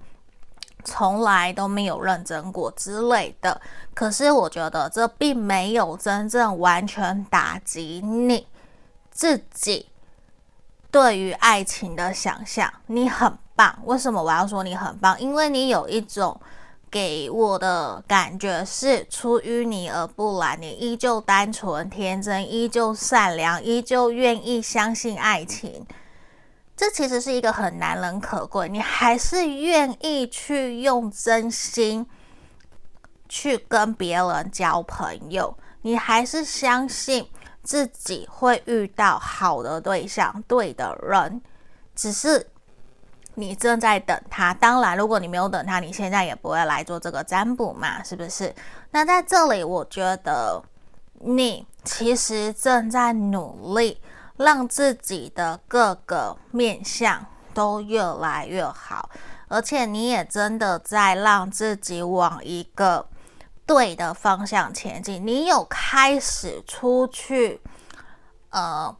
[0.83, 3.61] 从来都没有认真过之类的，
[3.93, 8.47] 可是我觉得这并没有真正完全打击你
[9.11, 9.87] 自己
[10.91, 12.73] 对于爱情的想象。
[12.87, 15.17] 你很棒，为什么我要说你很棒？
[15.21, 16.37] 因为你有一种
[16.93, 25.87] 给我的感觉是出淤泥而不染，你依旧单纯天真，依旧善良，依旧愿意相信爱情。
[26.77, 32.05] 这其实是一个很难能可贵，你还是愿意去用真心
[33.27, 37.27] 去跟别人交朋友，你还是相信
[37.63, 41.41] 自己会遇到好的对象、对的人，
[41.95, 42.45] 只是
[43.35, 44.53] 你正在等他。
[44.53, 48.53] 当然，如果你没有等他，你现在也不会来做这个占卜嘛，是不是？
[48.91, 50.61] 那在这里，我觉得
[51.19, 54.01] 你其实正在努力。
[54.35, 57.23] 让自己的各个面相
[57.53, 59.07] 都越来越好，
[59.47, 63.07] 而且你也真的在让自己往一个
[63.67, 65.25] 对的方向前进。
[65.25, 67.61] 你有开始出去，
[68.49, 68.93] 呃，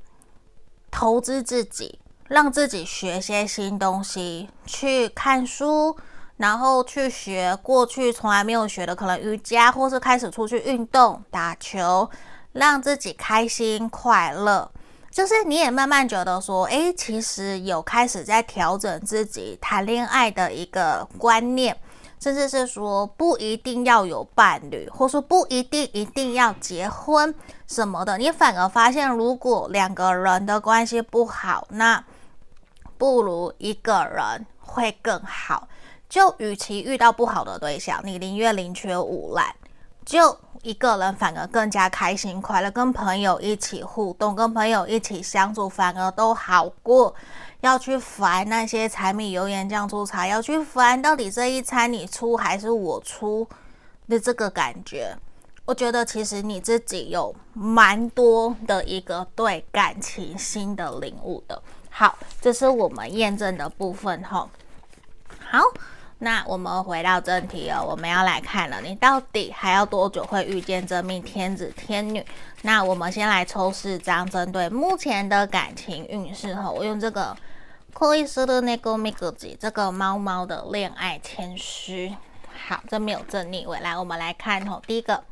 [0.91, 1.99] 投资自己，
[2.29, 5.95] 让自己学些新东西，去看书，
[6.37, 12.09] 然后去学过去从来没有学的，可能瑜伽，或是开始出去运动、打球，
[12.53, 14.71] 让自己开心快乐。
[15.11, 21.77] 就是你也慢慢觉得说，诶，其实有开始在调整自己谈恋爱的一个观念，
[22.19, 27.31] 甚至是说不一定要有伴侣，或说不一定一定要结婚
[27.67, 28.17] 什么的。
[28.17, 32.03] 你反而发现，如果两个人的关系不好，那
[33.03, 35.67] 不如一个人会更好。
[36.07, 39.53] 就与其遇到不好的对象，你宁愿宁缺毋滥。
[40.05, 47.13] 就一个人反而更加开心快乐，跟朋友一起互动，跟朋友一起相处，反而都好过。
[47.59, 53.45] 要去烦那些柴米油盐酱醋茶，要去烦到底这一餐你出还是我出
[54.07, 55.13] 的这个感觉，
[55.65, 61.61] 我觉得其实你自己有蛮多的一个对感情新的领悟的。
[61.92, 64.48] 好，这是我们验证的部分哈。
[65.50, 65.62] 好。
[66.20, 72.26] 那我们回到正题哦，我们要来看了，你到底还要多久会遇见真命天子天女？
[72.62, 77.36] 那我们先来抽四张，针对目前的感情运势哈，我用这个
[78.00, 82.12] 恋する猫みくじ这个猫猫的恋爱签诗。
[82.66, 85.22] 好，这没有正逆位，来，我们来看哈，第一个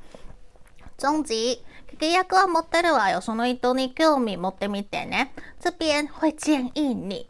[0.97, 1.65] 终极，
[2.01, 5.29] 契约は持ってるわよ、その人に兴味持ってみてね。
[5.61, 7.29] 这边会建议你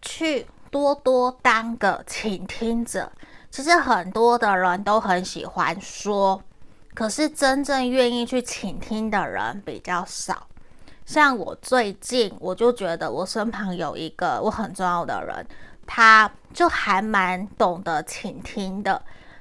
[0.00, 0.46] 去。
[0.68, 3.10] 多多当个倾听者，
[3.50, 6.42] 其实很多的人都很喜欢说，
[6.92, 10.48] 可是真正愿意去倾听的人比较少。
[11.06, 15.46] 像我最近，我就觉得我身旁有一个我很重要的人，
[15.86, 19.00] 他就还蛮懂得倾听的，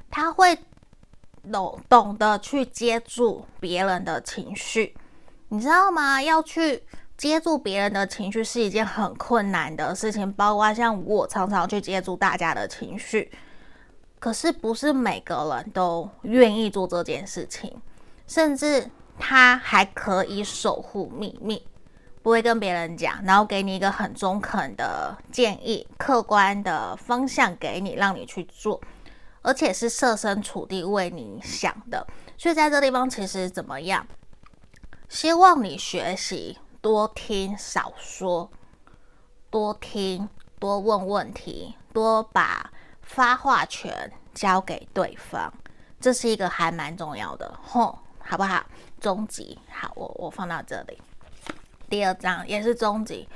[0.09, 0.57] 他会
[1.50, 4.94] 懂懂得去接住别人的情绪，
[5.48, 6.22] 你知道吗？
[6.22, 6.82] 要去。
[7.16, 13.30] 接住别人的情绪是一件很困难的事情，包括像我常常去接住大家的情绪，
[14.18, 17.76] 可是不是每个人都愿意做这件事情，
[18.26, 21.62] 甚至他还可以守护秘密，
[22.22, 28.80] 不会跟别人讲，然后给你一个很中肯的建议、客观的方向给你，让你去做，
[29.42, 32.06] 而且是设身处地为你想的。
[32.36, 34.06] 所以在这地方其实怎么样？
[35.08, 36.58] 希望你学习。
[36.82, 38.50] 多听少说，
[39.50, 40.26] 多听
[40.58, 42.70] 多问问题，多把
[43.02, 45.52] 发话权交给对方，
[46.00, 48.64] 这是一个还蛮重要的，吼，好不好？
[48.98, 50.98] 终极，好，我我放到这里。
[51.90, 53.28] 第二章也是终极。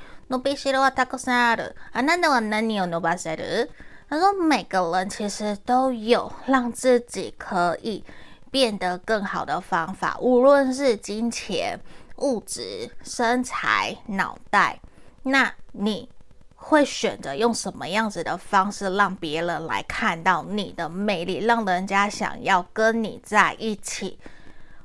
[4.15, 8.01] 他说每个人其实都有让自己可以
[8.49, 11.79] 变得更好的方法，无论是金钱。
[12.19, 14.79] 物质、身材、脑袋，
[15.23, 16.07] 那你
[16.55, 24.17] 会选择用什么样子的方式让别人来看到你的魅力，让人家想要跟你在一起？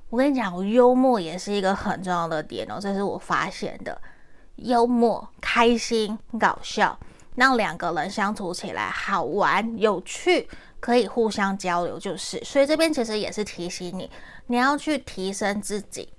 [0.09, 3.97] 我跟你讲，幽默也是一个很重要的点哦，这是我发现的。
[4.57, 6.99] 幽默、开心、搞笑，
[7.36, 10.48] 让两个人相处起来好玩、有趣，
[10.80, 12.42] 可以互相交流，就是。
[12.44, 14.10] 所以这边其实也是提醒你，
[14.48, 16.10] 你要去提升自己，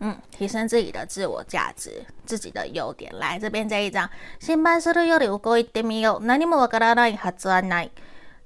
[0.00, 3.16] 嗯，提升自己的自我价值，自己的优点。
[3.18, 4.10] 来这边这一张，
[4.40, 6.24] 心配するより动いてみよう。
[6.24, 7.90] 何もわからないはずはない。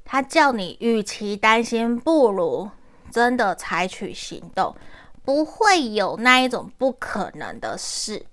[0.05, 2.70] 他叫你，与其担心，不如
[3.11, 4.74] 真的采取行动。
[5.24, 8.24] 不会有那一种不可能的事，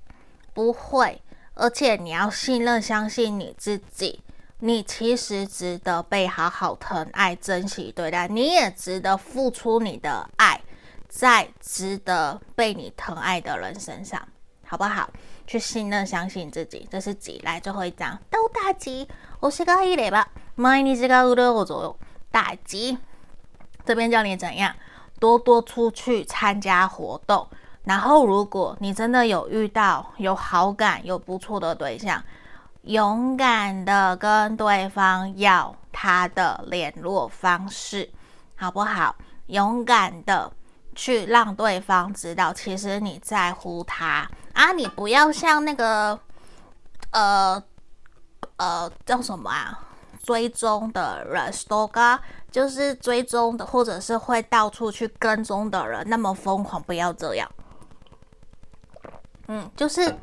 [0.53, 1.21] 不会。
[1.54, 4.22] 而且你要信任、相信你自己，
[4.60, 10.60] 你其实值得被好好疼爱、珍惜对待，你也值得付出你的爱，
[11.08, 14.26] 在值得被你疼爱的人身上，
[14.66, 15.10] 好不好？
[15.46, 17.40] 去信任、相信自己，这是几？
[17.44, 19.08] 来最后一张，都大吉。
[19.40, 21.96] 我是个一雷吧，毎日が润う左右，
[22.30, 22.96] 大吉。
[23.84, 24.76] 这边教你怎样？
[25.18, 27.48] 多多出去参加活动。
[27.90, 32.22] 然后，如果你真的有遇到有好感、有不错的对象，
[32.82, 38.08] 勇敢的跟对方要他的联络方式，
[38.54, 39.16] 好不好？
[39.48, 40.52] 勇敢的
[40.94, 44.70] 去让对方知道，其实你在乎他啊！
[44.70, 46.16] 你不要像那个
[47.10, 47.60] 呃
[48.56, 49.76] 呃叫什么啊？
[50.22, 52.20] 追踪的人，stalker，
[52.52, 57.50] 就是追踪的，或者是会到处去跟踪的人，那么疯狂，不要这样。
[59.52, 60.16] 嗯，就是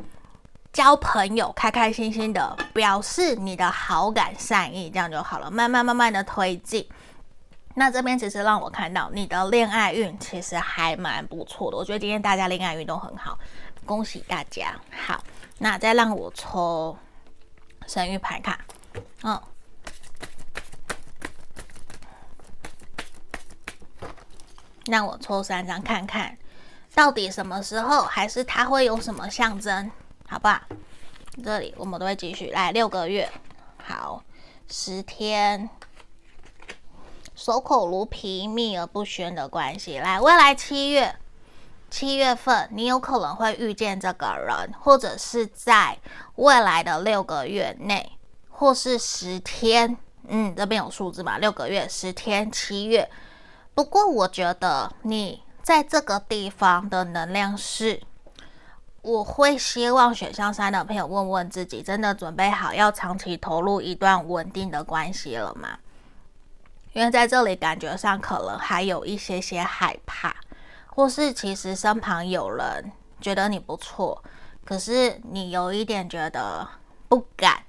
[0.72, 5.52] 交朋友，开开心心的表示你的好感、善意，这样就好了。
[5.52, 6.88] 慢慢慢慢的推进。
[7.76, 11.76] 那这边其实让我看到你的恋爱运其实还蛮不错的。
[11.76, 13.38] 我觉得今天大家恋爱运都很好，
[13.86, 14.74] 恭喜大家。
[15.06, 15.22] 好，
[15.58, 16.98] 那再让我抽
[17.86, 18.58] 生育牌卡。
[19.24, 19.42] 嗯，
[24.86, 26.38] 让我抽三张看看。
[26.96, 29.92] 到底什么时候，还是它会有什么象征？
[30.28, 30.60] 好不好？
[31.44, 33.32] 这里我们都会继续来六个月，
[33.78, 34.24] 好，
[34.68, 35.70] 十天，
[37.36, 40.00] 守口如瓶，秘而不宣的关系。
[40.00, 41.16] 来，未来七月，
[41.92, 46.00] 七月份你有可能会遇见这个人，或者是在
[46.36, 48.14] 未来的六个月内，
[48.50, 49.96] 或是十天。
[50.28, 51.38] 嗯，这边有数字嘛？
[51.38, 53.08] 六个月、十天、七月。
[53.76, 55.44] 不过我觉得你。
[55.68, 58.02] 在这个地方的能量是，
[59.02, 65.78] 我会希望选项三的朋友问问自己，真的准备好要长期投入一段稳定的关系了吗？
[66.94, 70.34] 因为在这里感觉上可能还有一些些害怕，
[70.86, 72.90] 或是其实身旁有人
[73.20, 74.24] 觉得你不错，
[74.64, 76.66] 可是你有一点觉得
[77.10, 77.62] 不敢。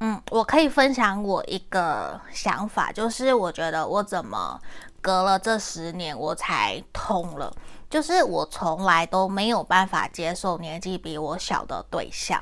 [0.00, 4.60] 嗯，我可以分享我一个想法，就是我觉得我怎么。
[5.00, 7.52] 隔了这十年，我才通了。
[7.88, 12.40] 就是我从来都没有办法接受年纪比我小的对象，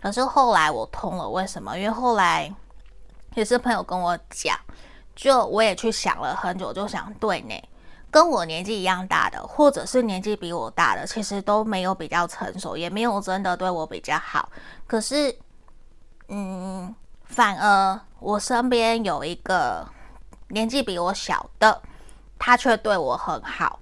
[0.00, 1.28] 可是后来我通了。
[1.28, 1.76] 为什么？
[1.76, 2.50] 因为后来
[3.34, 4.56] 也是朋友跟我讲，
[5.14, 7.54] 就我也去想了很久，就想对呢，
[8.10, 14.48] 跟我年纪一样大的，或者是年纪比我大的，其实都没有比较成熟，也没有真的对我比较好。
[14.86, 15.38] 可是，
[16.28, 19.86] 嗯，反而我身边有一个。
[20.50, 21.80] 年纪比我小的，
[22.38, 23.78] 他却对我很好，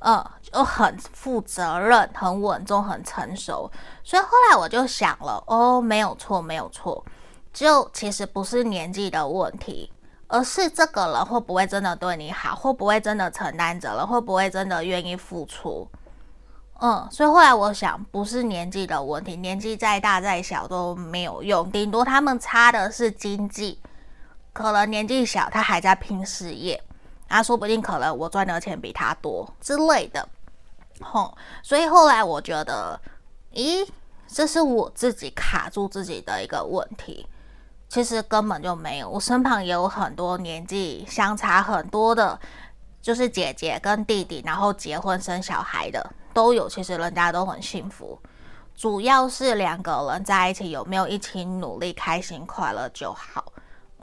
[0.00, 3.70] 嗯，就很负责任、很稳重、很成熟。
[4.02, 7.04] 所以后来我就想了，哦，没有错，没有错，
[7.52, 9.92] 就其实不是年纪的问题，
[10.26, 15.88] 而是这个人会不会真的对你好，会不会真的承担责任，会不会真的愿意付出。
[16.80, 23.80] 嗯，所以后来我想，不是年纪的问题，年纪再大再小都没有用，顶多他们差的是经济。
[24.58, 26.82] 可能年纪小，他还在拼事业，
[27.28, 30.28] 啊，说不定可能我赚的钱比他多之类的，
[31.00, 31.32] 吼。
[31.62, 33.00] 所以后来我觉得，
[33.54, 33.88] 咦，
[34.26, 37.24] 这是我自己卡住自己的一个问题。
[37.88, 42.36] 其实根本就没有，我身旁也有很多年纪相差很多的，
[43.00, 46.04] 就是姐姐跟弟弟，然后结婚生小孩的
[46.34, 46.68] 都有。
[46.68, 48.18] 其实人家都很幸福，
[48.74, 53.52] 主要是两个人在一起有没有一起努力、开心、快乐就好。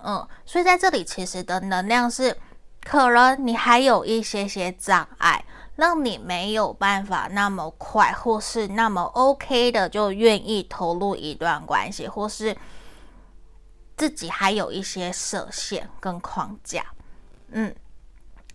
[0.08, 2.38] 嗯，所以在这里其实的能量是，
[2.84, 5.44] 可能你还有一些些障碍，
[5.78, 12.56] 让你没有办法那么快，或是那么 OK 的就愿意投入一段关系，或是
[13.98, 16.86] 自己还有一些设限跟框架。
[17.50, 17.76] 嗯，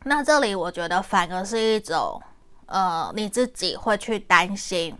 [0.04, 2.22] 那这里我觉得反而是一种，
[2.66, 4.96] 呃，你自己会去担心，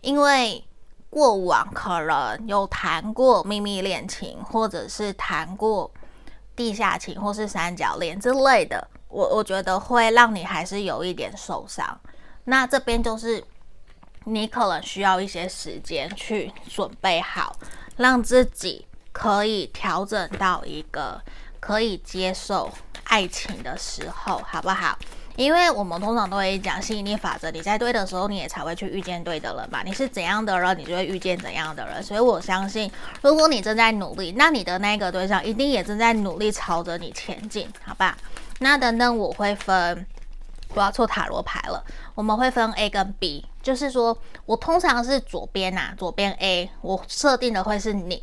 [0.00, 0.64] 因为。
[1.10, 5.90] 过往可能有谈过秘密恋情，或者是谈过
[6.54, 12.00] 地下情，或是三角恋之类的，我我觉得会让你还是有一点受伤。
[12.44, 13.42] 那这边就是
[14.24, 17.56] 你可能需要一些时间去准备好，
[17.96, 21.20] 让自己可以调整到一个
[21.58, 22.70] 可以接受
[23.04, 24.96] 爱情的时候，好不好？
[25.40, 29.82] 因为我们通常都会讲吸引力法则，你在对的时候，你也才会去遇见对的人吧。
[29.86, 32.02] 你是怎样的人，你就会遇见怎样的人。
[32.02, 38.14] 所以我相信，如果你正在努力，那你的那个对象一定也正在努力朝着你前进，好吧？
[38.58, 40.06] 那等等我会分，
[40.74, 41.82] 我要错塔罗牌了。
[42.14, 48.22] 我们会分 A 跟 B，就是说我通常是左边呐，左边 A，我设定的会是你，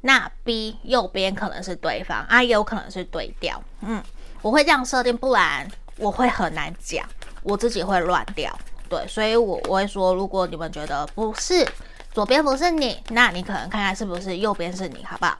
[0.00, 4.02] 那 B 右边可能是对方啊，也有可能是对调，嗯，
[4.40, 5.70] 我会这样设定，不然。
[5.96, 7.06] 我会很难讲，
[7.42, 8.56] 我自己会乱掉，
[8.88, 11.66] 对，所以我我会说，如果你们觉得不是
[12.12, 15.38] 左边不是你，那你可能看看是不是右边是你，好不好？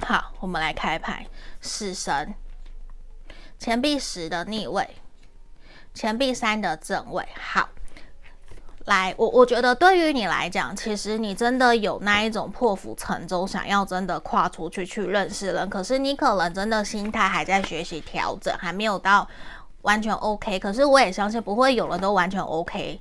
[0.00, 1.26] 好，我们来开牌，
[1.60, 2.34] 死神，
[3.58, 4.96] 钱币十的逆位，
[5.94, 7.68] 钱币三的正位，好。
[8.86, 19.26] 来，我我觉得对于你来讲，其实你真的有那一种破釜沉舟，想要真的跨出去去认识人，可是你可能真的心态还在学习调整，还没有到
[19.84, 20.58] 完全 OK。
[20.58, 23.00] 可是我也相信不会有人都完全 OK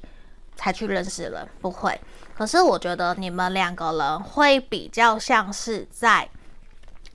[0.55, 1.99] 才去认识人，不会。
[2.33, 6.29] 可是我觉得你们两个人会比较像是在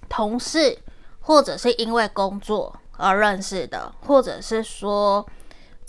[0.09, 0.79] 同事，
[1.21, 5.27] 或者是因为工作而认识的，或者是说。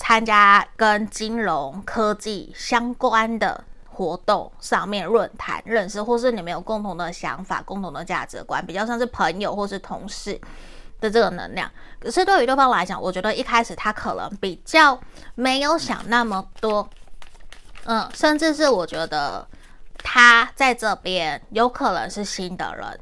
[0.02, 10.40] 参加跟金融科技相关的活动上面论坛认识，或是你们有共同的想法、共同的价值观，比较像是朋友或是同事
[11.00, 11.70] 的这个能量。
[12.00, 15.00] 可是对于对方来讲，我觉得一开始他可能比较
[15.36, 16.90] 没有想那么多，
[17.86, 19.48] 嗯，甚至是我觉得
[19.98, 23.00] 他在这边有可能是新的人，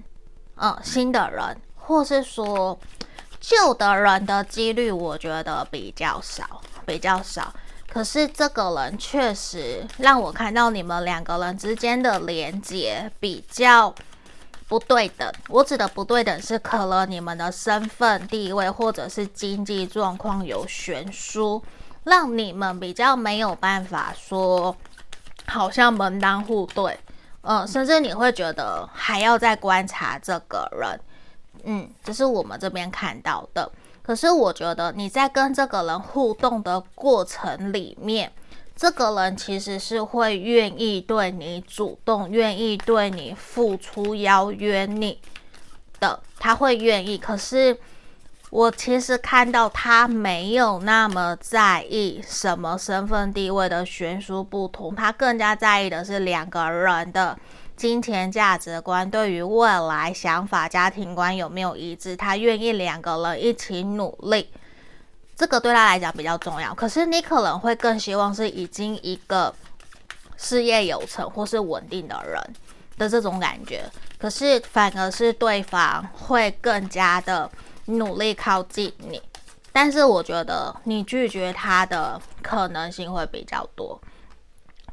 [0.55, 2.79] 嗯，新的人，或是说
[3.39, 6.61] 旧的人的几率，我觉得比较少。
[6.87, 7.53] 比较少，
[7.91, 13.93] 可是这个人确实让我看到你们两个人之间的连接比较
[14.67, 15.31] 不对等。
[15.49, 21.63] 我指的不对等是，可能你们的身份地位或者是经济状况有悬殊，
[22.03, 24.75] 让你们比较没有办法说，
[25.45, 26.99] 好像门当户对。
[27.41, 30.99] 嗯，甚至你会觉得还要再观察这个人。
[31.63, 33.71] 嗯，这是我们这边看到的。
[34.01, 38.31] 可是我觉得你在跟这个人互动的过程里面，
[38.77, 45.19] 这个人其实是会愿意对你主动，愿意对你付出，邀约你
[45.99, 47.17] 的，他会愿意。
[47.17, 47.75] 可是
[48.51, 57.35] 我其实看到他没有那么在意什么身份地位的悬殊不同，他更加在意的是两个人的。
[57.75, 62.15] 金钱价值观，对于未来想法、家庭观有没有一致？
[62.15, 64.49] 他愿意两个人一起努力，
[65.37, 66.73] 这个对他来讲比较重要。
[66.73, 69.53] 可是你可能会更希望是已经一个
[70.35, 72.41] 事业有成或是稳定的人
[72.97, 73.89] 的这种感觉。
[74.17, 77.49] 可是反而是对方会更加的
[77.85, 79.21] 努力靠近你，
[79.71, 84.01] 但是我觉得你拒绝他的可能性会比较多。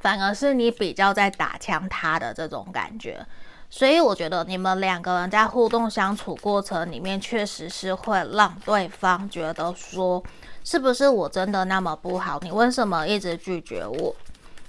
[0.01, 3.25] 反而是你比较在打枪他的这种感觉，
[3.71, 10.23] 所以我觉得你们两个人在互动相处过程里面，确实是会让对方觉得说，
[10.63, 12.39] 是不是我真的那么不好？
[12.43, 14.15] 你为什么一直拒绝我？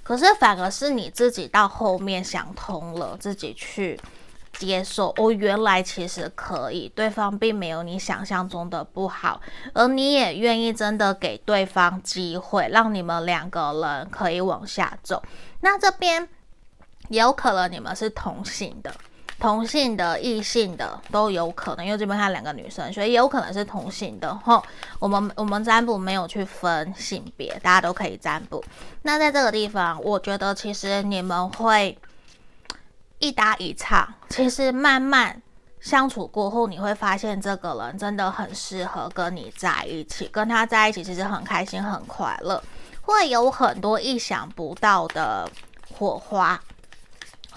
[0.02, 4.00] 可是反而是你自己到后面想通了，自己去。
[4.58, 9.38] 接受哦，原来其实可以，对方并没有你想象中的不好，
[9.74, 15.22] 而你也愿意真的给对方机会，让你们两个人可以往下走。
[15.60, 16.26] 那这边
[17.08, 18.94] 也有可能你们是同性的，
[19.38, 24.34] 同性的、异性的都有可能，因为这边还有两个女生，所以也有可能是同性的。
[24.44, 24.62] 吼，
[24.98, 28.64] 我们我们占卜没有去分性别，大家都可以占卜。
[29.02, 31.98] 那在这个地方，我觉得其实你们会。
[33.18, 35.40] 一搭一唱，其实慢慢
[35.80, 42.62] 相处过后，你会发现这个人真的很适合跟你在一起，跟他在一起其实很开心、很快乐，
[43.00, 45.50] 会有很多意想不到的
[45.94, 46.60] 火花，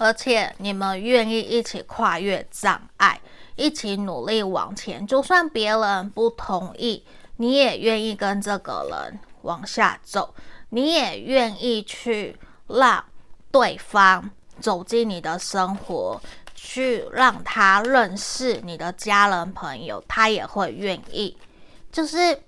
[0.00, 3.20] 而且你们愿意一起跨越障碍，
[3.54, 7.04] 一起努力往前，就算别人不同意，
[7.36, 10.34] 你也愿意跟这个人往下走，
[10.70, 12.34] 你也愿意去
[12.66, 13.04] 让
[13.50, 14.30] 对方。
[14.58, 16.20] 走进你的生活，
[16.54, 21.34] 去让他认识你的家人朋友，他也会愿意。
[21.90, 22.42] 就是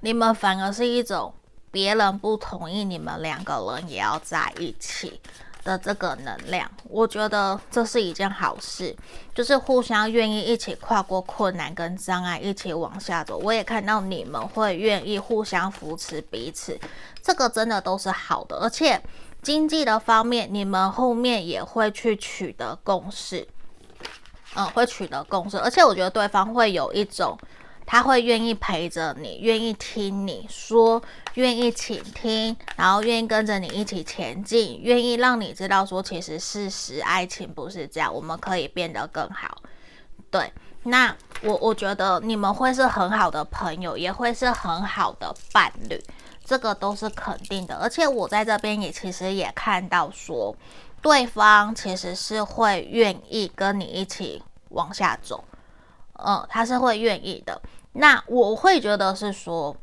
[0.00, 1.34] 你们反而是一种
[1.70, 5.20] 别人不同意，你们两个人也要在一起
[5.64, 6.70] 的这个能量。
[6.84, 8.96] 我觉得这是一件好事，
[9.34, 13.38] 就是互相愿意一起跨过困难跟障碍，一起往下走。
[13.38, 16.78] 我也看到你们会愿意互相扶持彼此，
[17.22, 19.00] 这个真的都是好的，而且。
[19.42, 23.48] 经济的方面，你们后面也会去取得共识。
[24.54, 27.38] 嗯，会取得共识，而且我觉得对方会有一种，
[27.90, 31.02] 他会愿意陪着你，愿意听你说，
[31.34, 39.60] 愿意倾听，然后愿意跟着你一起前进，愿意让你知道说，其实事实爱情不是这样，我们可以变得更好。
[40.30, 40.52] 对，
[40.84, 41.12] 那
[41.42, 46.00] 我我觉得你们会是很好的朋友，也会是很好的伴侣，
[46.44, 47.74] 这个都是肯定的。
[47.74, 50.54] 而且我在这边也其实也看到说。
[51.02, 55.42] 对方其实是会愿意跟你一起往下走，
[56.12, 57.60] 嗯，他是会愿意的。
[57.92, 59.76] 那我会觉得是说，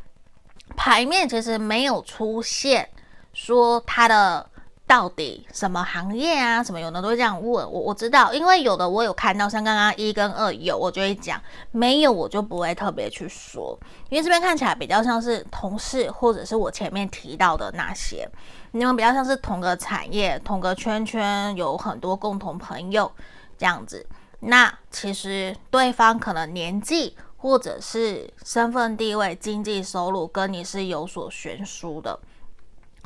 [0.75, 2.89] 牌面其实没有出现
[3.33, 4.49] 说他的。
[4.87, 6.63] 到底什么行业啊？
[6.63, 7.69] 什么有的都会这样问我。
[7.69, 11.37] 我知道，因为有的我有看到，像刚刚一跟二有，我就会讲；
[11.71, 13.77] 没有，我就不会特别去说。
[14.07, 18.25] 因为这边看起来比较像是同事，或者是我前面提到的那些，
[18.71, 23.11] 你们比较像是同个产业、同个圈圈，有很多共同朋友
[23.57, 24.07] 这样子。
[24.39, 32.19] 那其实对方可能年纪，或者是身份地位、经济收入跟你是有所悬殊的。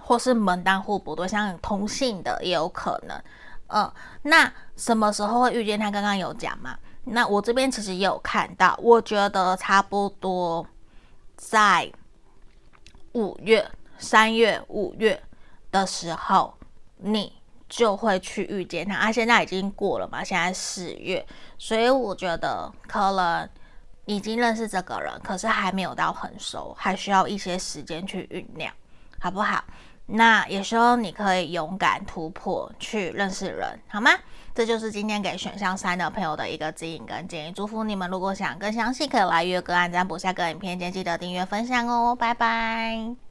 [0.04, 3.24] 或是门当户不对，像同性的也有可能，
[3.68, 3.90] 嗯，
[4.24, 5.92] 那什么时候会遇见他？
[5.92, 6.76] 刚刚有讲嘛？
[7.04, 10.66] 那我这边其实也有看到，我觉得差不多
[11.38, 11.90] 在
[13.14, 13.70] 五月、
[14.00, 15.22] 三月、五月
[15.72, 16.56] 的时候，
[16.98, 17.32] 你
[17.70, 18.96] 就会去遇见他。
[18.96, 21.26] 啊，现在已经过了嘛，现在四月，
[21.60, 23.48] 所以我觉得可能
[24.12, 28.74] 已经认识这个人，可是还没有到很熟，还需要一些时间去酝酿，
[29.22, 29.64] 好不好？
[30.06, 34.12] 那也希望你可以勇敢突破，去认识人，好吗？
[34.54, 37.54] 这就是今天给选项三的朋友的一个指引跟建议。
[37.54, 42.14] 祝福你们，如果想更详细，可以来约个案占卜下个影片，记得订阅分享哦。
[42.14, 43.31] 拜拜。